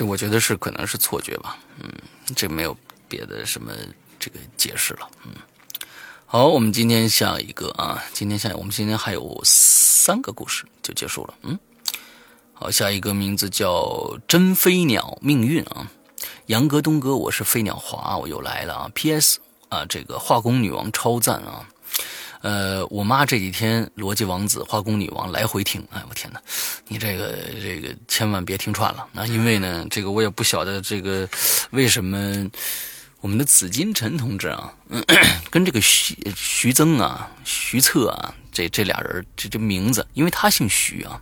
[0.00, 1.58] 这我觉得是可能是错觉吧。
[1.78, 1.86] 嗯，
[2.34, 2.74] 这没有
[3.06, 3.70] 别的什么
[4.18, 5.06] 这个解释了。
[5.26, 5.32] 嗯，
[6.24, 11.34] 好，我们今天下一个啊，今天下我们今天还有三个故事就结束了。
[11.42, 11.58] 嗯，
[12.54, 15.90] 好，下一个名字叫真飞鸟命运啊，
[16.46, 18.90] 杨哥东哥，我是飞鸟华，我又来了啊。
[18.94, 19.38] P.S.
[19.68, 21.68] 啊，这个化工女王超赞啊。
[22.42, 26.40] 呃，我妈这几天逻辑王子、化工女王来回听，哎，我天哪！
[26.88, 31.28] 你这个这个千万别听串了，那因为呢，这个我也不晓得这个
[31.70, 32.48] 为什么
[33.20, 34.72] 我们的紫金陈同志啊，
[35.50, 41.20] 跟这个徐徐增啊、徐策啊，这这俩人这这名字，因为他姓徐啊，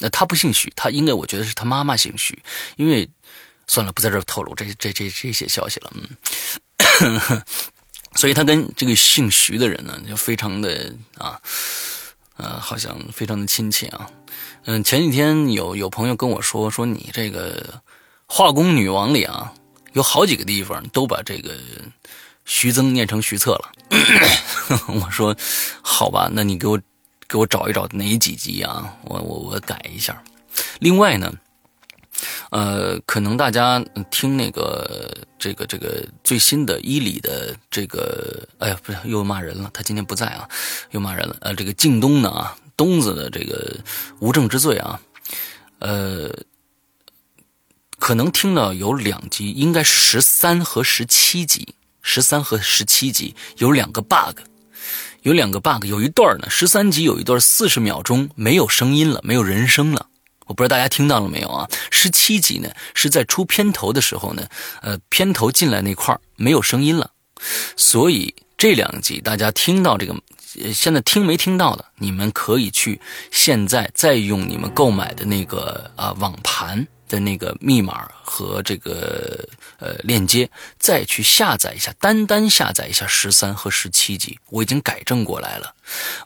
[0.00, 2.36] 那他不姓徐，他应该我觉得是他妈妈姓徐，
[2.74, 3.08] 因为
[3.68, 5.92] 算了，不在这透露这这这这些消息了，
[7.00, 7.42] 嗯。
[8.14, 11.40] 所以他跟这个姓徐的人呢，就非常的啊，
[12.36, 14.08] 呃，好像非常的亲切啊。
[14.64, 17.82] 嗯，前几天有有朋友跟我说，说你这个
[18.26, 19.52] 化工女王里啊，
[19.92, 21.54] 有好几个地方都把这个
[22.44, 23.72] 徐增念成徐策了。
[24.88, 25.36] 我说
[25.82, 26.80] 好吧，那你给我
[27.26, 28.94] 给我找一找哪几集啊？
[29.04, 30.22] 我我我改一下。
[30.80, 31.32] 另外呢。
[32.52, 40.46] 呃，可能大家听那个这个这个最新的伊里的这个，哎呀，不是又骂人了，他今天不在啊，
[40.90, 41.34] 又骂人了。
[41.40, 43.74] 呃，这个靳东呢啊，东子的这个
[44.20, 45.00] 无证之罪啊，
[45.78, 46.30] 呃，
[47.98, 54.40] 可能听到有两集，应该是十三和十七集，十三和十七集有两个 bug，
[55.22, 60.08] 有两个 bug，有一段呢，十三集有一段四十秒钟没有声音了，没有人声了。
[60.52, 61.66] 我不知道大家听到了没有啊？
[61.90, 64.46] 十七集呢是在出片头的时候呢，
[64.82, 67.10] 呃，片头进来那块没有声音了，
[67.74, 70.14] 所以这两集大家听到这个，
[70.74, 85.74] 现在听没听到的，你们可以去现在再用你们购买的那个啊网盘的那个密码和这个呃链接，再去下载一下，单单下载一下十三和十七集，我已经改正过来了，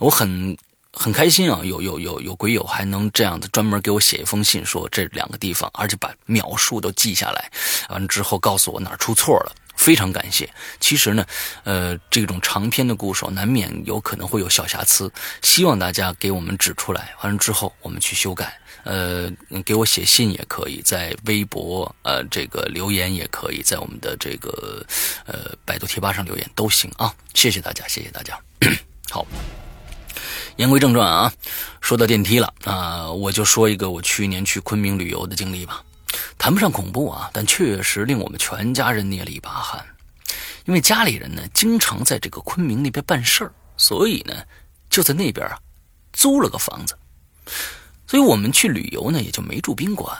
[0.01, 0.59] 我很。
[0.99, 7.51] 很开心啊，有有有有鬼友还能这样子专门给我写一封信，说这两个地方，而且把描述都记下来，
[7.91, 10.49] 完了之后告诉我哪儿出错了，非常感谢。
[10.81, 11.25] 其实呢，
[11.65, 18.59] 呃，这种长篇的故事难免有可能会有小瑕疵，希望大家给我们指出来，完了之后我们去修改。
[18.85, 19.31] 呃，
[19.65, 24.83] 给我写信也可以，在微博呃这个留言也可以，在我们的这个
[25.27, 27.13] 呃百度贴吧上留言都行啊。
[27.35, 28.41] 谢谢大家，谢谢大家，
[29.11, 29.27] 好。
[30.57, 31.33] 言归正传啊，
[31.83, 35.83] 说到电梯了啊，我就说一个我去年去昆明旅游的经历吧。
[36.39, 39.85] 谈不上恐怖啊，但确实令我们全家人捏了一把汗。
[40.65, 44.35] 因为家里人呢，经常在这个昆明那边办事儿，所以呢，
[44.89, 45.59] 就在那边啊
[46.15, 46.97] 租了个房子。
[48.07, 50.17] 所以我们去旅游呢，也就没住宾馆，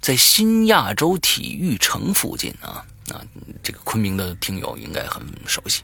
[0.00, 3.20] 在新亚洲体育城附近啊啊，
[3.64, 5.82] 这个昆明的听友应该很熟悉。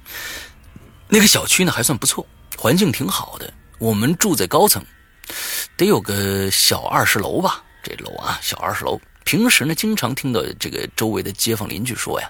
[1.08, 2.24] 那个小区呢，还算不错，
[2.56, 3.52] 环境挺好的。
[3.78, 4.84] 我们住在高层，
[5.76, 7.62] 得有个小二十楼吧。
[7.82, 9.00] 这楼啊，小二十楼。
[9.24, 12.28] 平时呢，经常听到这个周围的街坊邻居说呀，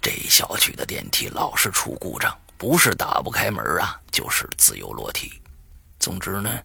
[0.00, 5.32] 这小区的电梯老是出故障，不是打不开门啊，就是自由落体。
[5.98, 6.58] 总之呢，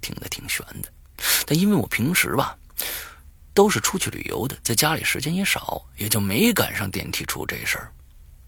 [0.00, 0.88] 听得挺悬的。
[1.46, 2.56] 但因为我平时吧，
[3.54, 7.92] 都是出去旅游的，在家里时间也少，也就没赶上电梯出这事儿。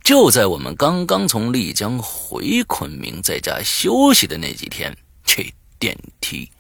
[0.03, 5.47] 就在我们刚刚从丽江回昆明，在家休息的那几天，这
[5.79, 6.51] 电梯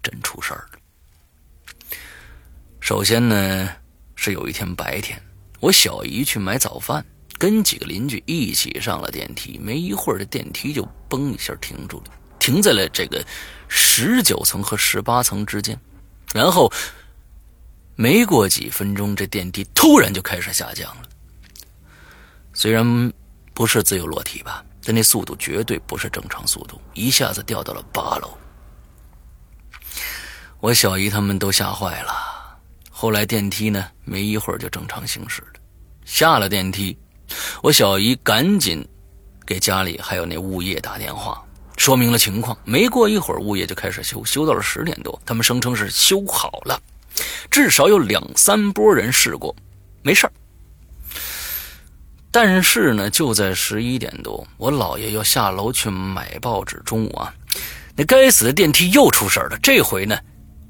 [0.00, 1.96] 真出事儿了。
[2.78, 3.68] 首先呢，
[4.14, 5.20] 是有一天白天，
[5.58, 7.04] 我小姨去买早饭，
[7.36, 9.58] 跟几个邻居一起上了电梯。
[9.58, 13.24] 没一会儿，这电梯就嘣一下停住了，停在了这个
[13.68, 15.78] 十九层和十八层之间。
[16.32, 16.72] 然后
[17.96, 21.08] 没过几分钟，这电梯突然就开始下降了。
[22.62, 23.12] 虽然
[23.52, 28.38] 不是自由落体吧，但那速度绝对不是正常速度，一下子掉到了八楼。
[30.60, 32.12] 我小姨他们都吓坏了。
[32.88, 35.54] 后来电梯呢，没一会儿就正常行驶了。
[36.04, 36.96] 下了电梯，
[37.64, 38.86] 我小姨赶紧
[39.44, 41.44] 给家里还有那物业打电话，
[41.76, 42.56] 说明了情况。
[42.62, 45.20] 没过一会儿，物业就开始修，修到了十点多。
[45.26, 46.80] 他们声称是修好了，
[47.50, 49.52] 至少有两三波人试过，
[50.04, 50.32] 没事儿。
[52.34, 56.80] 但是呢，就在十一点多，我姥爷要下楼去买报纸。
[56.86, 57.32] 中午啊，
[57.94, 59.58] 那该死的电梯又出事了。
[59.62, 60.18] 这回呢，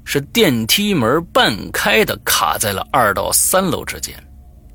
[0.03, 4.13] 是电梯门半开的，卡在了二到三楼之间。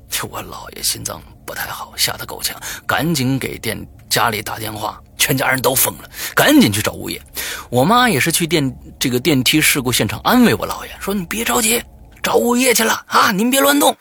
[0.09, 7.21] 就我姥爷心脏不太好，吓得够呛，赶紧给电家里打电话，全家人都疯了，赶紧去找物业。
[7.69, 11.79] 我妈也是去电这个电梯事故现场安慰我姥爷，说：“你别着急，
[12.23, 13.95] 找物业去了啊，您别乱动。”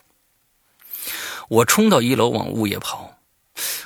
[1.49, 3.19] 我冲到一楼往物业跑，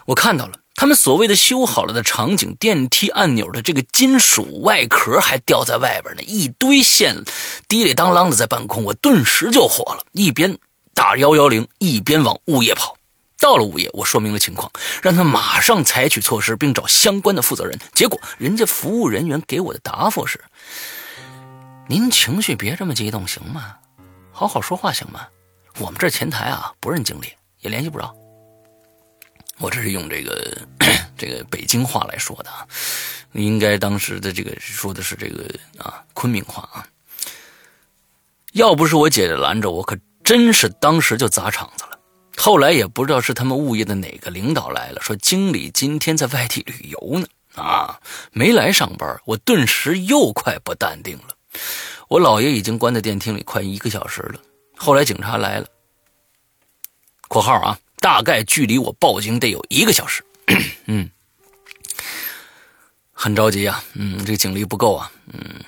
[0.06, 7.22] 我看到了他们所谓的修好了的场景，电梯按钮的这个金属外壳还掉在外边呢，一堆线
[7.68, 10.58] 滴里当啷的在半空，我顿时就火了，一边
[10.92, 12.96] 打幺幺零，一边往物业跑。
[13.38, 14.70] 到了物业，我说明了情况，
[15.02, 17.76] 让他马上采取措施，并找相关的负责人。
[17.92, 20.40] 结果，人家服务人员给我的答复是
[21.88, 23.74] ：“您情绪别这么激动，行吗？
[24.30, 25.26] 好好说话，行吗？
[25.78, 27.32] 我们这前台啊，不认经理，
[27.62, 28.14] 也联系不着。”
[29.58, 30.58] 我这是用这个
[31.16, 32.66] 这个北京话来说的啊，
[33.32, 35.48] 应该当时的这个说的是这个
[35.78, 36.86] 啊昆明话啊。
[38.52, 41.98] 要不是我姐姐拦着我，可真是当时就砸场子了。
[42.36, 48.00] 后来也不知道是他们物业的哪个领导来了，说经理今天在外地旅游呢，啊，
[48.32, 49.20] 没来上班。
[49.24, 51.28] 我顿时又快不淡定了。
[52.08, 54.40] 我姥爷已经关在电梯里快一个小时了。
[54.76, 55.66] 后来警察来了
[57.32, 60.22] （括号啊），大概距离我报警得有一个小时。
[60.84, 61.08] 嗯，
[63.10, 63.82] 很着急啊。
[63.94, 65.10] 嗯，这个警力不够啊。
[65.32, 65.64] 嗯，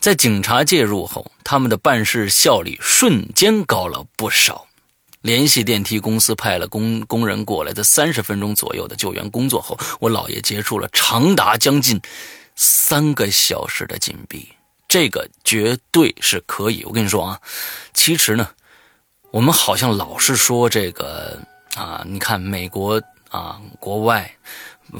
[0.00, 4.66] 在警察介入后，他们的办事效率瞬间高了不少。
[5.20, 12.00] 联系电梯公司，派了工工人过来，在三十分钟左右的救援工作后，我姥爷结束了长达将近
[12.56, 14.48] 三个小时的紧闭。
[14.88, 16.82] 这个绝对是可以。
[16.84, 17.40] 我跟你说啊，
[17.94, 18.48] 其实呢，
[19.32, 21.38] 我们好像老是说这个
[21.74, 23.00] 啊，你看美国
[23.30, 24.30] 啊，国外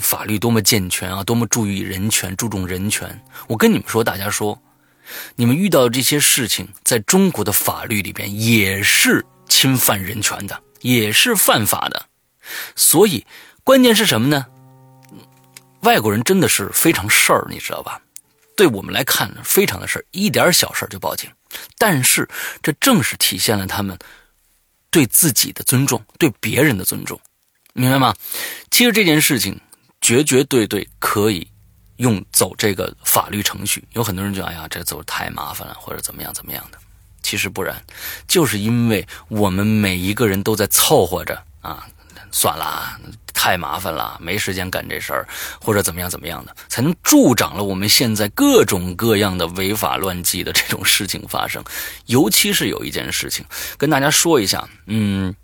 [0.00, 3.20] 法律多么健全啊，多么注意人权，注重人权。
[3.48, 4.60] 我跟你们说，大家说，
[5.36, 9.24] 你们遇到这些事情，在中国的法律里边也是。
[9.50, 12.06] 侵犯人权的也是犯法的，
[12.76, 13.26] 所以
[13.64, 14.46] 关键是什么呢？
[15.80, 18.00] 外国人真的是非常事儿，你知道吧？
[18.56, 21.28] 对我们来看，非常的事儿，一点小事儿就报警。
[21.76, 22.28] 但是
[22.62, 23.98] 这正是体现了他们
[24.90, 27.18] 对自己的尊重，对别人的尊重，
[27.72, 28.14] 明白吗？
[28.70, 29.58] 其实这件事情
[30.00, 31.46] 绝绝对对可以
[31.96, 33.84] 用走这个法律程序。
[33.92, 36.78] 有很多人就哎呀，这走太麻烦了，或者怎么样怎么样的。
[37.22, 37.80] 其实不然，
[38.26, 41.86] 就是因为我们每一个人都在凑合着啊，
[42.32, 42.98] 算了，
[43.32, 45.28] 太麻烦了，没时间干这事儿，
[45.60, 51.62] 或者怎么样怎么样的，才能助长了我们现在各种各样的违法乱纪的这种事情发生。
[52.06, 53.44] 尤其是有一件事情
[53.76, 55.34] 跟大家说一下，嗯，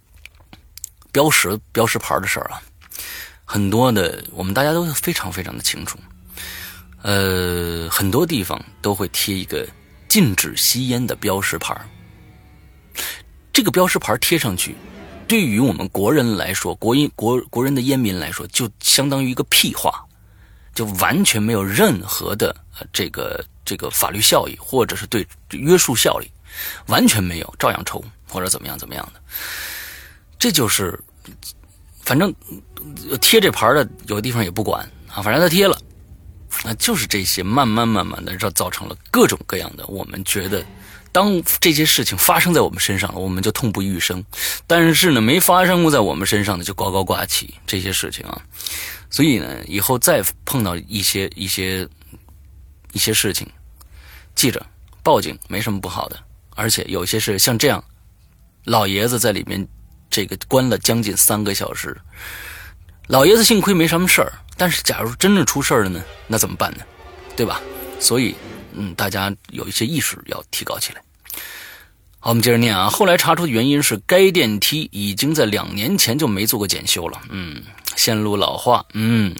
[1.12, 2.60] 标识标识牌的事儿啊，
[3.44, 5.98] 很多的我们大家都非常非常的清楚，
[7.02, 9.66] 呃，很多地方都会贴一个。
[10.08, 11.76] 禁止吸烟的标识牌
[13.52, 14.74] 这个标识牌贴上去，
[15.28, 20.04] 对于我们国人来说，国音国国人的烟民来说，就相当于一个屁话，
[20.74, 22.54] 就完全没有任何的
[22.92, 26.30] 这个这个法律效益，或者是对约束效力，
[26.86, 29.20] 完全没有，照样抽或者怎么样怎么样的。
[30.38, 30.98] 这就是，
[32.02, 32.32] 反正
[33.20, 35.76] 贴这牌的有的地方也不管啊，反正他贴了。
[36.64, 39.86] 啊就是这些，慢慢慢慢的，造造成了各种各样的。
[39.88, 40.64] 我们觉得，
[41.16, 44.20] 当这些事情发生在我们身上了，我们就痛不欲生；
[44.66, 48.38] 但是呢，没发生过在我们身上的，就高高挂起这些事情啊。
[49.08, 51.88] 所以呢，以后再碰到一些一些
[52.92, 53.48] 一些事情，
[54.34, 54.60] 记着
[55.02, 56.18] 报警没什么不好的。
[56.54, 57.82] 而且有些是像这样，
[58.64, 59.66] 老爷子在里面
[60.10, 61.98] 这个关了将近三个小时，
[63.06, 64.30] 老爷子幸亏没什么事儿。
[64.58, 66.04] 但是，假如真正出事儿了呢？
[66.26, 66.84] 那怎么办呢？
[67.34, 67.62] 对吧？
[67.98, 68.34] 所以，
[68.74, 71.00] 嗯，大家有一些意识要提高起来。
[72.28, 72.88] 我们接着念啊。
[72.88, 77.20] 后来查出的原因是，该电梯已经在两年前就没做过检修了。
[77.30, 77.62] 嗯，
[77.96, 78.84] 线路老化。
[78.94, 79.34] 嗯，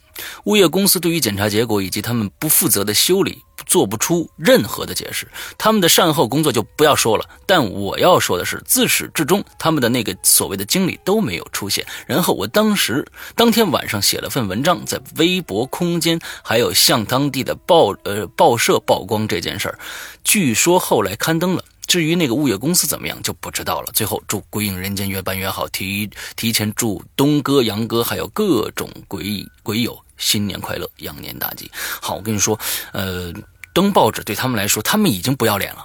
[0.45, 3.43] 物业公司对于检查结果以及他们不负责的修理。
[3.65, 5.27] 做不出任何的解释，
[5.59, 7.29] 他们的善后工作就不要说了。
[7.47, 11.85] 但我要说的是，自始至终，他们的那个所谓的经理都没有出现。
[12.07, 19.77] 然后我当时当天晚上写了份文章，在微博空间还有向当地的报呃报社曝光这件事儿，
[20.23, 21.65] 据说后来刊登了。
[21.87, 23.91] 至于那个物业公司怎么样，就不知道了。
[23.93, 31.71] 最后祝《鬼影人间》越办越好，提提前祝东哥、杨哥还有各种鬼鬼友新年快乐，羊年大吉。
[32.01, 32.59] 好，我跟你说，
[32.93, 33.33] 呃。
[33.77, 35.85] 登报纸对他们来说，他们已经不要脸了。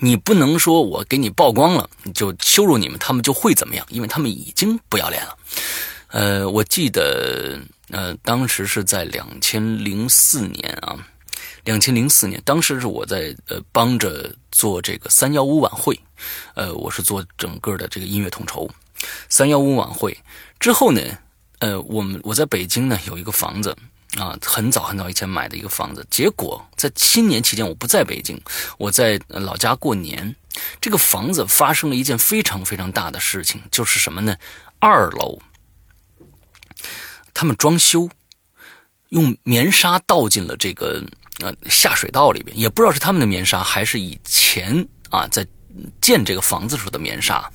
[0.00, 3.86] 你不能说我给你曝光了，你就羞辱你们，他们就会怎么样？
[3.88, 5.36] 因为他们已经不要脸了。
[6.08, 7.56] 呃，我记得，
[7.92, 10.96] 呃，当时是在两千零四年啊，
[11.68, 16.00] 两千零四年，当时是我在呃帮着做这个三幺五晚会，
[16.54, 18.66] 呃，我是做整个的这个音乐统筹。
[19.28, 20.16] 三幺五晚会
[20.58, 21.02] 之后呢，
[21.58, 23.76] 呃，我们我在北京呢有一个房子。
[24.16, 28.40] 啊，很早很早以前买的一个房子，结果在新年期间我不在北京，
[28.78, 30.34] 我在老家过年。
[30.80, 34.34] 这个房子发生了一件非常非常大的事情，就是什么呢？
[34.78, 35.38] 二楼，
[37.34, 38.08] 他们装修，
[39.10, 41.04] 用棉纱倒进了这个
[41.40, 45.46] 呃下水道里边，也不知道是他们的棉纱还是以前啊在
[46.00, 47.50] 建这个房子时候的棉纱，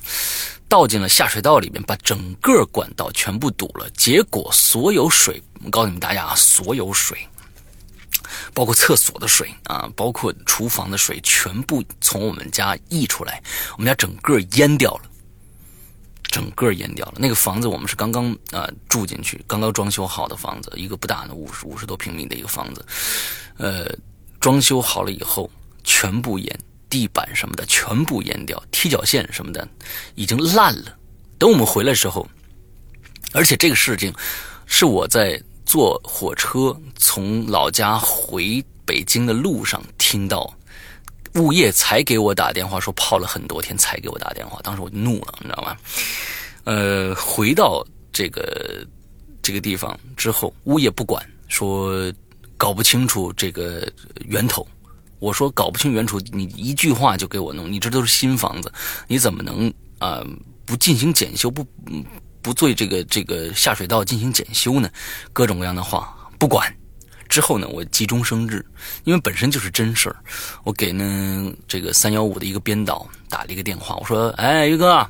[0.68, 3.88] 倒进了下水道里边，把整个管道全部堵了。
[3.90, 7.18] 结果所有水，我告诉你们大家啊，所有水。
[8.52, 13.42] 包括厕所的水啊，包括厨房的水，全部从我们家溢出来，
[13.76, 15.02] 我们家整个淹掉了，
[16.30, 17.14] 整个淹掉了。
[17.16, 22.84] 那个房子我们是刚刚啊住进去，刚刚装修好的房子，一个不大的五十五十多平米的一个房子，
[23.56, 23.86] 呃，
[24.40, 25.50] 装修好了以后
[25.82, 26.58] 全部淹，
[26.88, 29.68] 地板什么的全部淹掉，踢脚线什么的
[30.14, 30.96] 已经烂了。
[31.38, 32.28] 等我们回来的时候，
[33.32, 34.12] 而且这个事情
[34.66, 35.42] 是我在。
[35.66, 40.54] 坐火车从老家回北京的路上，听到
[41.34, 45.76] 物业才给我打电话说泡了很多天才给我打电话，当时我就怒了，你知道吗？
[46.64, 48.86] 呃，回到这个
[49.42, 52.12] 这个地方之后，物业不管，说
[52.56, 53.86] 搞不清楚这个
[54.26, 54.66] 源头。
[55.18, 58.72] 我说搞不清源头，你一句话就给我弄，你这都是新房子，
[59.08, 60.22] 你怎么能啊
[60.64, 61.66] 不进行检修不？
[62.42, 64.90] 不对这个这个下水道进行检修呢？
[65.32, 66.70] 各种各样的话不管。
[67.34, 68.64] 之后呢，我急中生智，
[69.02, 70.14] 因为本身就是真事儿，
[70.62, 75.04] 我给呢这个三幺五的一个编导打了一个电话，我说：“哎，于哥，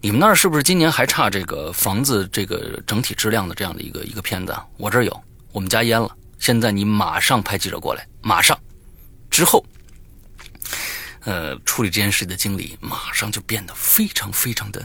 [0.00, 4.52] 你们那儿是不是今年还差这个房子这个整体质量的这样的一个一个片子？
[4.76, 6.10] 我这儿有，我们家淹了，
[6.40, 8.58] 现在你马上派记者过来，马上。”
[9.30, 9.64] 之后，
[11.20, 14.84] 呃，处理这件事的经理马上就变得非常非常的。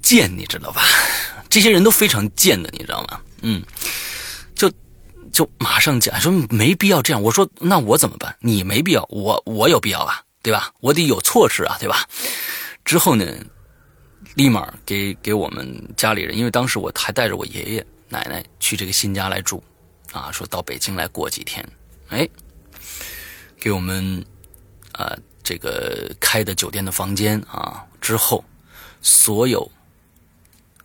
[0.00, 0.84] 贱，你知道吧？
[1.48, 3.20] 这些人都非常贱的，你知道吗？
[3.42, 3.60] 嗯，
[5.32, 7.22] 就马上讲说没必要这样。
[7.22, 8.34] 我说那我怎么办？
[8.40, 10.72] 你没必要，我我有必要啊，对吧？
[10.80, 12.06] 我得有措施啊，对吧？
[12.84, 13.24] 之后呢，
[14.34, 19.62] 立马给给我们家里人，因为当时我还带着我爷爷奶奶去这个新家来住，
[20.12, 21.66] 啊，说到北京来过几天，
[22.08, 22.28] 哎，
[23.60, 24.24] 给我们
[24.92, 28.44] 啊这个开的酒店的房间啊，之后
[29.02, 29.70] 所有。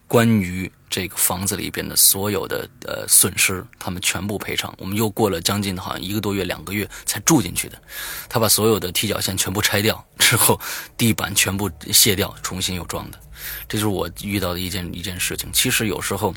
[0.05, 4.71] 关于这个房子里边的所有的呃损失，他们全部赔偿。
[4.77, 7.81] 我们又过了将近好像一个多月、两个月才住进去的。
[8.29, 10.61] 他把所有的踢脚线全部拆掉之后，
[10.95, 13.19] 地板全部卸掉，重新又装的。
[13.67, 15.49] 这就是我遇到的一件一件事情。
[15.51, 16.31] 其实有时候，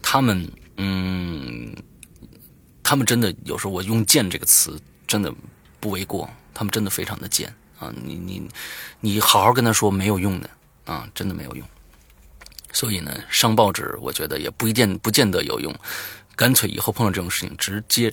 [0.00, 1.74] 他们嗯，
[2.84, 5.34] 他们真的有时候我用“贱”这个词真的
[5.80, 6.30] 不为过。
[6.54, 7.92] 他们真的非常的贱啊！
[8.04, 8.48] 你你
[9.00, 10.48] 你好好跟他说没有用的
[10.84, 11.68] 啊，真的没有用。
[12.72, 15.74] 所以呢，上报纸我觉得也不一定不见得有用，
[16.34, 18.12] 干脆以后碰到这种事情直接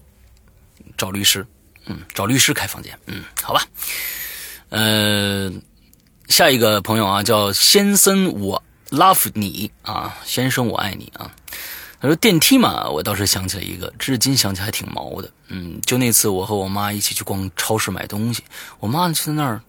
[0.97, 1.45] 找律师，
[1.85, 3.65] 嗯，找律师开房间，嗯，好吧。
[4.69, 5.51] 呃，
[6.27, 11.29] 下一个朋友啊，叫先生，我 love 你啊，先生我爱你啊。
[11.99, 18.43] 他说电梯嘛，我倒是想起来一个，至今想起还挺毛的，嗯，就那次我和我妈一起去逛超市买东西，
[18.79, 19.61] 我妈就在那儿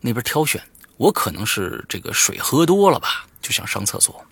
[0.00, 0.62] 那边挑选，
[0.98, 4.24] 我可能是这个水喝多了吧，就想上厕所。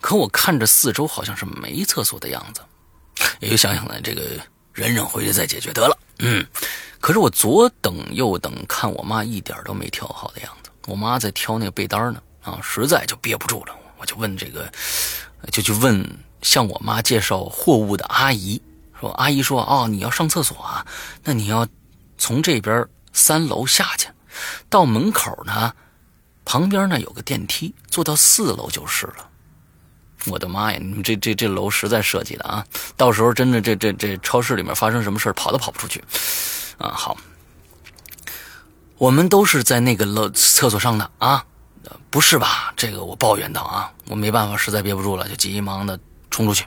[0.00, 2.60] 可我看着四周好像是没厕所的样子，
[3.40, 4.22] 也就想想呢，这个
[4.72, 5.98] 忍忍回去再解决得了。
[6.20, 6.46] 嗯，
[7.00, 10.70] 可是我左等右等，看我妈一点都没挑好的样子。
[10.86, 14.72] 我妈在挑那个被单呢，啊，实在就憋不住了，我就问这个，
[15.52, 18.60] 就去问向我妈介绍货物的阿姨，
[18.98, 20.86] 说阿姨说，哦，你要上厕所啊，
[21.24, 21.66] 那你要
[22.16, 24.08] 从这边三楼下去，
[24.70, 25.74] 到门口呢，
[26.44, 29.28] 旁边呢有个电梯，坐到四楼就是了。
[30.28, 30.78] 我的妈呀！
[30.80, 32.64] 你们这这这楼实在设计的啊！
[32.96, 36.02] 到时候真的这这这超市里面发生什么事跑都跑不出去
[36.78, 36.90] 啊！
[36.94, 37.16] 好，
[38.96, 41.44] 我们都是在那个楼厕所上的啊，
[42.10, 42.72] 不是吧？
[42.76, 45.98] 这个我抱怨道啊，我没办法，实在憋不住了，就急忙的
[46.30, 46.64] 冲出去。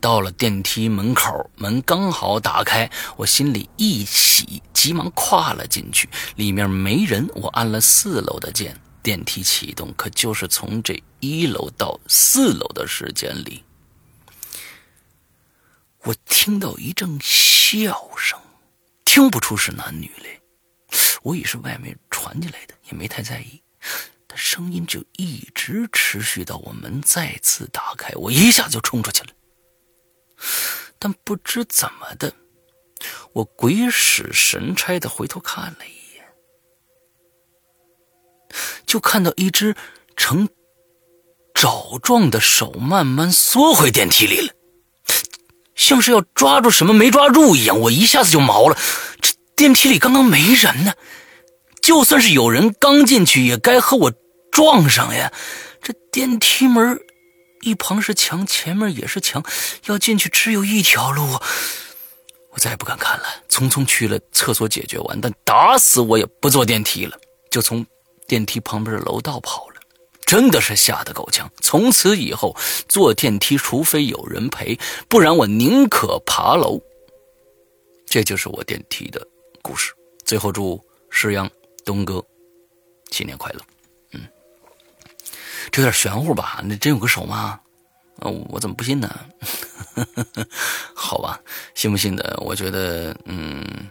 [0.00, 6.08] 到了电梯门口，门刚好打开，我心里一喜，急忙跨了进去。
[6.36, 8.76] 里面没人，我按了四楼的键。
[9.02, 13.64] 电梯启动，可就是从这一楼到四楼的时间里，
[16.02, 18.38] 我听到一阵笑声，
[19.04, 20.40] 听不出是男女嘞，
[21.22, 23.62] 我以是外面传进来的，也没太在意。
[24.26, 29.30] 但声音就一直持续到我门再次打开，我一下就冲出去了。
[30.98, 32.34] 但不知怎么的，
[33.32, 35.99] 我鬼使神差的回头看了一。
[38.86, 39.74] 就看到一只
[40.16, 40.48] 呈
[41.54, 44.52] 爪状的手慢慢缩回电梯里了，
[45.74, 47.78] 像是要抓住什么没抓住一样。
[47.80, 48.78] 我一下子就毛了。
[49.20, 50.94] 这电梯里刚刚没人呢，
[51.82, 54.12] 就算是有人刚进去，也该和我
[54.50, 55.32] 撞上呀。
[55.82, 56.98] 这电梯门
[57.62, 59.42] 一旁是墙，前面也是墙，
[59.86, 61.38] 要进去只有一条路。
[62.52, 67.16] 我再也不敢看了，匆匆去了厕所解决完，但打死我也不坐电梯了，
[67.50, 67.86] 就从
[68.30, 69.80] 电梯旁边的楼道跑了。
[70.24, 71.50] 真的是吓得够呛！
[71.60, 72.56] 从此以后
[72.88, 74.78] 坐电梯，除非有人陪，
[75.08, 76.80] 不然我宁可爬楼。
[78.06, 79.26] 这就是我电梯的
[79.62, 79.92] 故事。
[80.24, 81.50] 最后祝石阳
[81.84, 82.24] 东哥
[83.10, 83.60] 新年快乐。
[84.12, 84.20] 嗯，
[85.72, 86.62] 这有点玄乎吧？
[86.64, 87.58] 那真有个手吗？
[88.50, 89.12] 我怎么不信呢？
[90.94, 91.40] 好吧，
[91.74, 92.38] 信不信的？
[92.40, 93.90] 我觉得，嗯，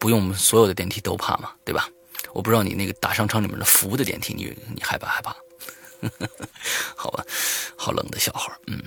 [0.00, 1.86] 不用所有的电梯都怕嘛，对吧？
[2.34, 5.34] 我不知道你那个大商场里面的服务的电梯，你你害怕害怕？
[6.94, 7.24] 好吧，
[7.76, 8.52] 好冷的笑话。
[8.66, 8.82] 嗯，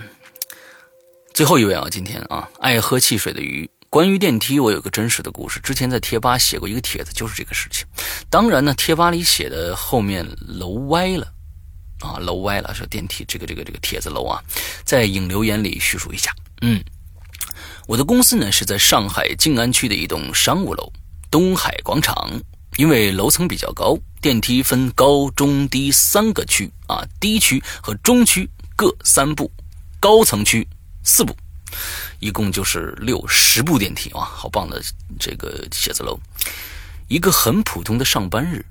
[1.34, 3.68] 最后一位啊，今天啊，爱喝汽水的鱼。
[3.90, 5.58] 关于电梯，我有个真实的故事。
[5.60, 7.86] 之前在贴吧写过一个帖子，就是这个事情。
[8.28, 11.26] 当然呢，贴吧里写的后面楼歪了
[12.00, 14.44] 啊，楼歪了，说电梯这个这个这个帖子楼啊，
[14.84, 16.30] 在引留言里叙述一下。
[16.60, 16.84] 嗯，
[17.86, 20.92] 我的公司呢是在上海静安区的一栋商务楼
[21.30, 22.38] 东海广场。
[22.76, 29.50] 因为楼层比较高，电梯分高中低三个区啊，低区和中区各三部，
[29.98, 30.66] 高层区
[31.02, 31.36] 四部，
[32.20, 34.80] 一共就是六十部电梯啊，好棒的
[35.18, 36.18] 这个写字楼。
[37.08, 38.64] 一个很普通的上班日，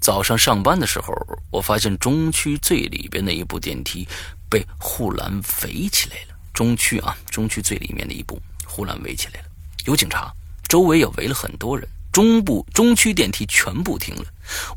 [0.00, 1.14] 早上上班的时候，
[1.50, 4.08] 我发现中区最里边的一部电梯
[4.48, 6.34] 被护栏围起来了。
[6.52, 9.46] 中区啊，中区最里面的一部护栏围起来了，
[9.84, 10.32] 有警察，
[10.66, 11.88] 周围也围了很多人。
[12.18, 14.24] 中部中区电梯全部停了，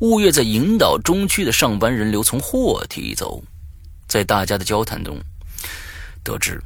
[0.02, 3.44] 物业在引导中区的上班人流从货梯走。
[4.08, 5.20] 在大家的交谈中，
[6.24, 6.62] 得知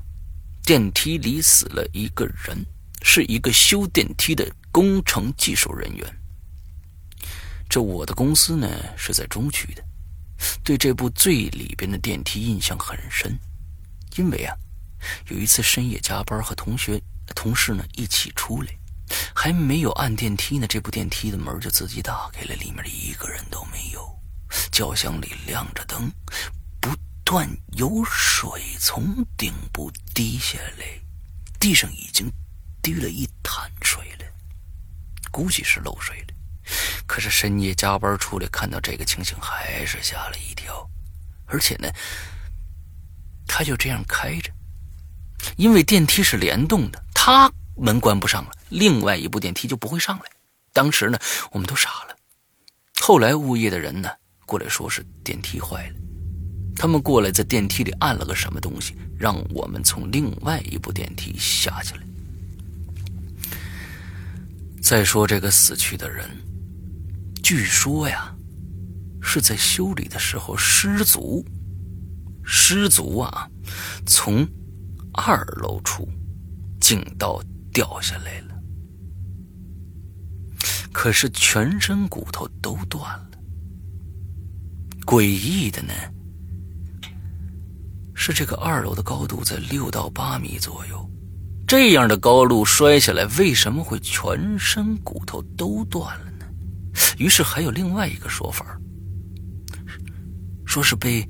[0.65, 2.57] 电梯里死了一个人，
[3.01, 6.05] 是一个修电梯的工程技术人员。
[7.69, 8.67] 这我的公司呢
[8.97, 9.83] 是在中区的，
[10.61, 13.33] 对这部最里边的电梯印象很深，
[14.17, 14.53] 因为啊，
[15.29, 17.01] 有一次深夜加班和同学
[17.33, 18.67] 同事呢一起出来。
[19.35, 24.19] 还没有按电梯呢，这部电梯的门就自己打开了，里面一个人都没有。
[24.71, 26.11] 轿厢里亮着灯，
[26.81, 26.89] 不
[27.23, 30.85] 断有水从顶部滴下来，
[31.59, 32.31] 地上已经
[32.81, 34.25] 滴了一滩水了，
[35.31, 36.33] 估计是漏水了。
[37.05, 40.89] 可是深夜加班出来，看到这个情形，还是吓了一跳。
[41.45, 41.87] 而且呢，
[43.47, 44.51] 他就这样开着，
[45.57, 47.51] 因为电梯是联动的，他。
[47.77, 50.25] 门关不上了，另外一部电梯就不会上来。
[50.73, 51.17] 当时呢，
[51.51, 52.15] 我们都傻了。
[52.99, 54.09] 后来物业的人呢
[54.45, 55.95] 过来说是电梯坏了，
[56.75, 62.01] 他们过来在电梯里按了个什么东西，让我们从另外一部电梯下去了。
[64.81, 66.29] 再说这个死去的人，
[67.43, 68.35] 据说呀
[69.21, 71.45] 是在修理的时候失足，
[72.43, 73.49] 失足啊，
[74.05, 74.47] 从
[75.13, 76.09] 二楼处
[76.79, 77.41] 进到。
[77.75, 78.54] 掉下来了，
[80.95, 83.31] 可是全身骨头都断了。
[85.05, 85.93] 诡异的呢，
[88.15, 91.07] 是这个二楼的高度在六到八米左右，
[91.67, 96.45] 这样的高度摔下来，为什么会全身骨头都断了呢？
[97.17, 98.65] 于是还有另外一个说法，
[100.65, 101.27] 说是被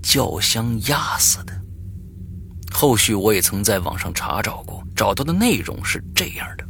[0.00, 1.60] 轿厢压死的。
[2.70, 6.64] 后续我也曾在网上查找过，找到的内容是这样的：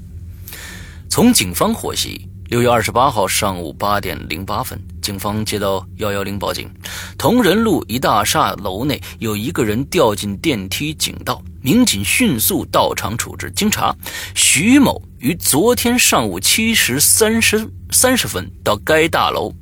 [1.11, 6.71] 从警方获悉，六月二十八号上午八点零八分，警方接到幺幺零报警，
[7.19, 13.53] 同仁路一大厦楼内有一个人掉进电梯井道，民警迅速到场处置。
[13.57, 13.93] 经查，
[14.37, 19.53] 徐某于昨天上午七时三十三十分到该大楼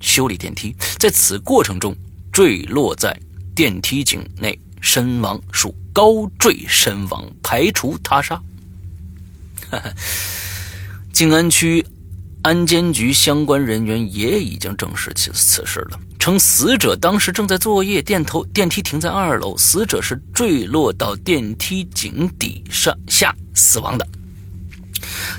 [0.00, 1.94] 修理电梯，在此过程中
[2.32, 3.14] 坠落在
[3.54, 4.58] 电梯井内。
[4.80, 8.40] 身亡属高坠身亡，排除他杀。
[11.16, 11.82] 静安区
[12.42, 24.06] 安监局相关人员也已经证实此此事了，称死者当时正在作业，电头电梯停在二楼，死者是坠落到电梯井底上下死亡的。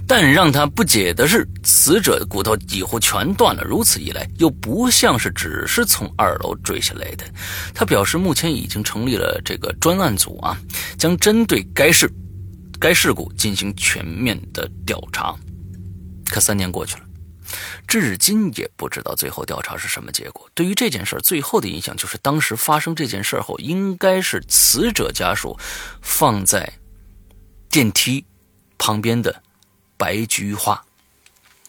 [0.07, 7.23] 但让他不解的是，死者骨头几乎全断了，如此一来又不像是只是从二楼坠下来的。
[7.71, 10.57] 他表示，目前已经成立了这个专案组啊，
[10.97, 12.11] 将针对该事、
[12.79, 15.35] 该事故进行全面的调查。
[16.29, 17.03] 可三年过去了，
[17.87, 20.49] 至今也不知道最后调查是什么结果。
[20.53, 25.57] 对于这件事最后的印象就是，当时发生这件事后，应该是死者家属
[26.01, 26.71] 放在
[27.69, 28.25] 电梯
[28.77, 29.43] 旁边的。
[29.99, 30.79] 白菊花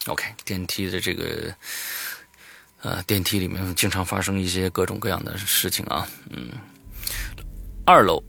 [0.05, 1.51] ，OK，电梯的这个，
[2.81, 6.51] 呃，电梯里面经常发生一些各种各样的事情啊，嗯，
[7.87, 8.23] 二楼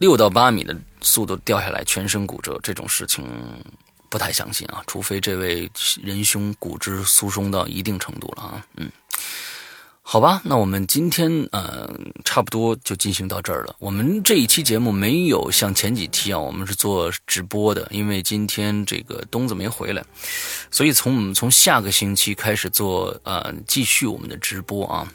[0.00, 3.24] 六到八米的速度掉下来，全身骨折，这种事情
[4.08, 5.70] 不太相信啊，除非这位
[6.02, 8.90] 仁兄骨质疏松到一定程度了啊，嗯。
[10.08, 11.92] 好吧，那我们今天呃
[12.24, 13.74] 差不多就进行到这儿了。
[13.80, 20.04] 我们这一期节目没有像前几期啊，我们是做直播的，因为今天这个东子没回来，
[20.70, 25.12] 所以从我们从下个星期开始做呃继续我们的直播啊，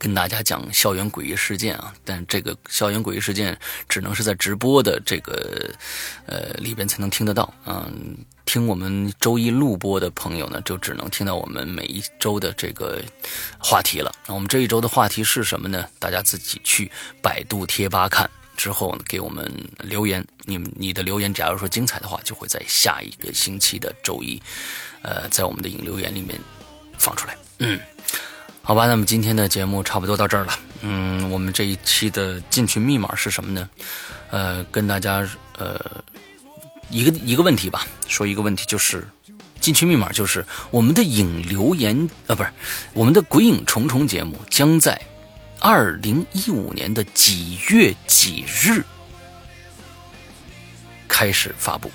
[0.00, 1.94] 跟大家讲校园诡异事件啊。
[2.04, 3.56] 但这个校园诡异事件
[3.88, 5.70] 只能是在直播的这个
[6.26, 8.16] 呃里边才能听得到，嗯。
[8.46, 13.00] 听我们周一录播的朋友呢，就只能听到我们每一周的这个
[13.60, 14.12] 话题了。
[14.26, 15.86] 那我们这一周的话题是什么呢？
[16.00, 16.90] 大家自己去
[17.22, 19.48] 百度贴吧看，之后给我们
[19.84, 20.26] 留言。
[20.46, 24.42] 你你的留言，假如说精彩的话，就会在下一个星期的周一，
[25.02, 26.36] 呃，在我们的引留言里面
[26.98, 27.36] 放出来。
[27.60, 27.78] 嗯，
[28.62, 30.58] 好吧，那么今天的节目差不多到这儿了。
[30.82, 33.68] 嗯，我们这一期的进群密码是什么呢？
[34.30, 35.80] 呃，跟大家呃。
[36.92, 39.06] 一个一个问题吧，说一个问题就是
[39.60, 42.50] 进群密码就是我们的影留言啊，不是
[42.94, 45.00] 我们的鬼影重重节目将在
[45.60, 48.82] 二零一五年的几月几日
[51.06, 51.88] 开始发布，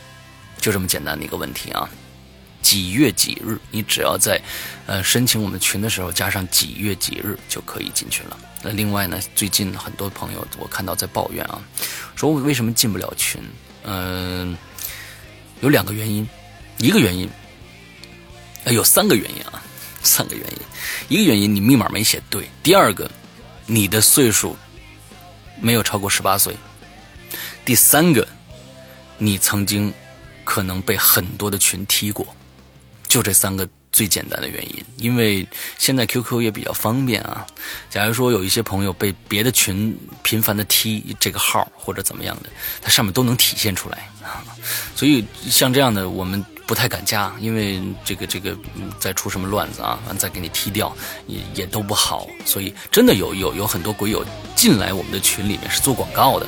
[0.62, 1.90] 就这么简单的一个问题啊，
[2.66, 3.60] 几月几日？
[3.70, 4.42] 你只要在
[4.88, 8.36] 呃申请我们群的时候加上几月几日就可以进群了。
[8.64, 11.62] 那另外呢，最近很多朋友我看到在抱怨啊，
[12.16, 13.40] 说我为什么进不了群？
[13.84, 14.58] 嗯。
[15.62, 16.28] 有两个原因，
[16.78, 17.30] 一个原因，
[18.66, 19.64] 呃，有三个原因啊，
[20.04, 20.58] 三个原因。
[21.08, 23.10] 一个原因你密码没写对，第二个，
[23.66, 24.56] 你的岁数
[25.62, 26.56] 没有超过十八岁，
[27.64, 28.28] 第三个，
[29.18, 29.92] 你曾经
[30.44, 32.28] 可能被很多的群踢过，
[33.16, 34.84] 就这三个最简单的原因。
[34.98, 35.48] 因为
[35.78, 37.48] 现在 QQ 也比较方便啊，
[37.90, 42.50] 假如说有一些朋友被别的群频繁的踢这个号或者怎么样的，
[42.82, 44.44] 它上面都能体现出来啊。
[44.98, 48.54] 所以像这样的我们不太敢加，因为这个这个
[49.00, 50.94] 再出什么乱子啊，完再给你踢掉
[51.26, 52.28] 也也都不好。
[52.44, 54.26] 所以真的有有有很多鬼友
[54.58, 56.46] 进来我们的群里面是做广告的，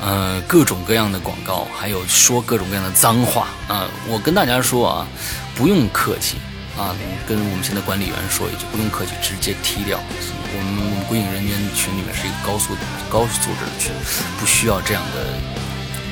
[0.00, 3.88] 呃，各种各样的广告，还有说各种各样的脏话啊。
[4.08, 5.06] 我跟大家说啊，
[5.54, 6.36] 不用客气
[6.76, 6.94] 啊，
[7.26, 9.98] 跟我们现在管理员说一句，不用客气，直接踢掉。
[9.98, 12.76] 我们我们鬼影人间群里面是一个高素
[13.10, 13.92] 高素质的群，
[14.38, 15.38] 不需要这样的。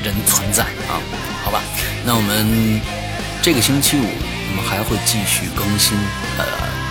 [0.04, 1.00] 人存在啊，
[1.42, 1.62] 好吧，
[2.04, 2.78] 那我们
[3.40, 5.96] 这个星期五，我们还会继续更新
[6.36, 6.44] 呃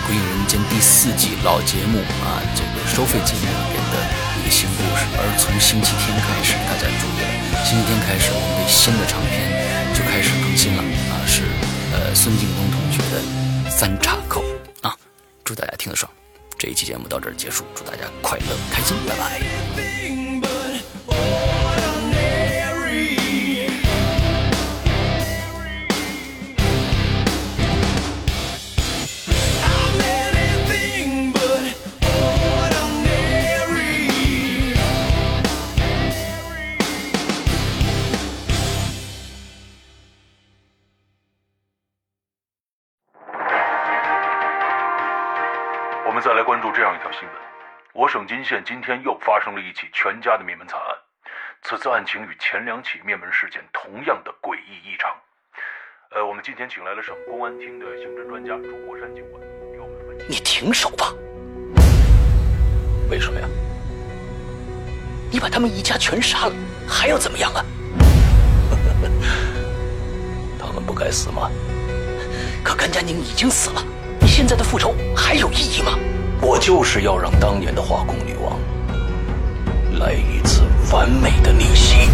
[0.08, 5.04] 《鬼影人间》第四季老节目啊，这个收费节目里边的新故事。
[5.16, 7.32] 而从星期天开始，大家注意了，
[7.64, 9.48] 星期天开始，我们的新的唱片
[9.94, 11.44] 就开始更新了啊，是
[11.94, 13.22] 呃孙敬东同学的
[13.72, 14.44] 《三岔口》
[14.88, 14.96] 啊，
[15.44, 16.12] 祝大家听得爽。
[16.58, 20.33] 这一期节目到这儿结束，祝大家快乐开心，拜拜。
[46.24, 47.32] 再来关注这样一条新闻
[47.92, 50.96] 我省金县今天又发生了一起全家的灭门惨案，
[51.64, 55.14] 此次案情与前两起灭门事件同样的诡异异常。
[56.16, 59.44] 呃，我们今天请来了省公安厅的刑侦专家朱国山警官，
[59.74, 60.26] 给我们分析。
[60.30, 61.14] 你停手吧！
[63.12, 63.48] 为什么呀？
[65.30, 66.54] 你把他们一家全杀了，
[66.88, 67.66] 还要怎么样啊？
[70.58, 71.52] 他们不该死吗？
[72.64, 73.84] 可甘佳宁已经死了，
[74.22, 76.00] 你现在的复仇还有意义吗？
[76.42, 78.60] 我就是要让当年的化工女王
[80.00, 80.62] 来一次
[80.92, 82.10] 完美的逆袭。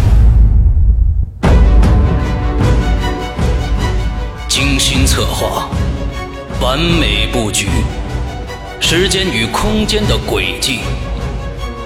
[4.48, 5.68] 精心策划，
[6.60, 7.68] 完美布局，
[8.80, 10.80] 时间与空间的轨迹。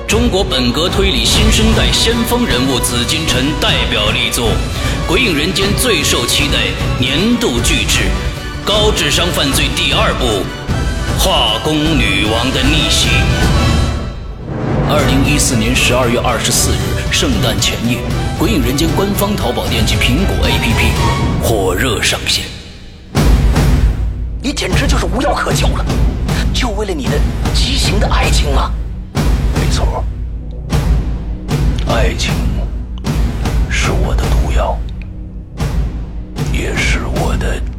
[0.07, 4.49] 中国本格推理新生代先锋人物紫金陈代表力作，
[5.09, 6.59] 《鬼影人间》最受期待
[6.99, 8.01] 年度巨制
[8.67, 10.45] 《高智商犯罪》第二部。
[11.27, 13.09] 《化工女王的逆袭》。
[14.91, 17.99] 二零一四年十二月二十四日，圣诞前夜，
[18.39, 22.45] 《鬼影人间》官方淘宝店及苹果 APP 火热上线。
[24.43, 25.87] 你简直就是无药可救了，
[26.53, 27.13] 就为了你的
[27.55, 28.71] 畸形的爱情吗？
[29.55, 30.05] 没错，
[31.89, 32.35] 爱情
[33.71, 34.79] 是我的毒药，
[36.53, 37.74] 也是我的。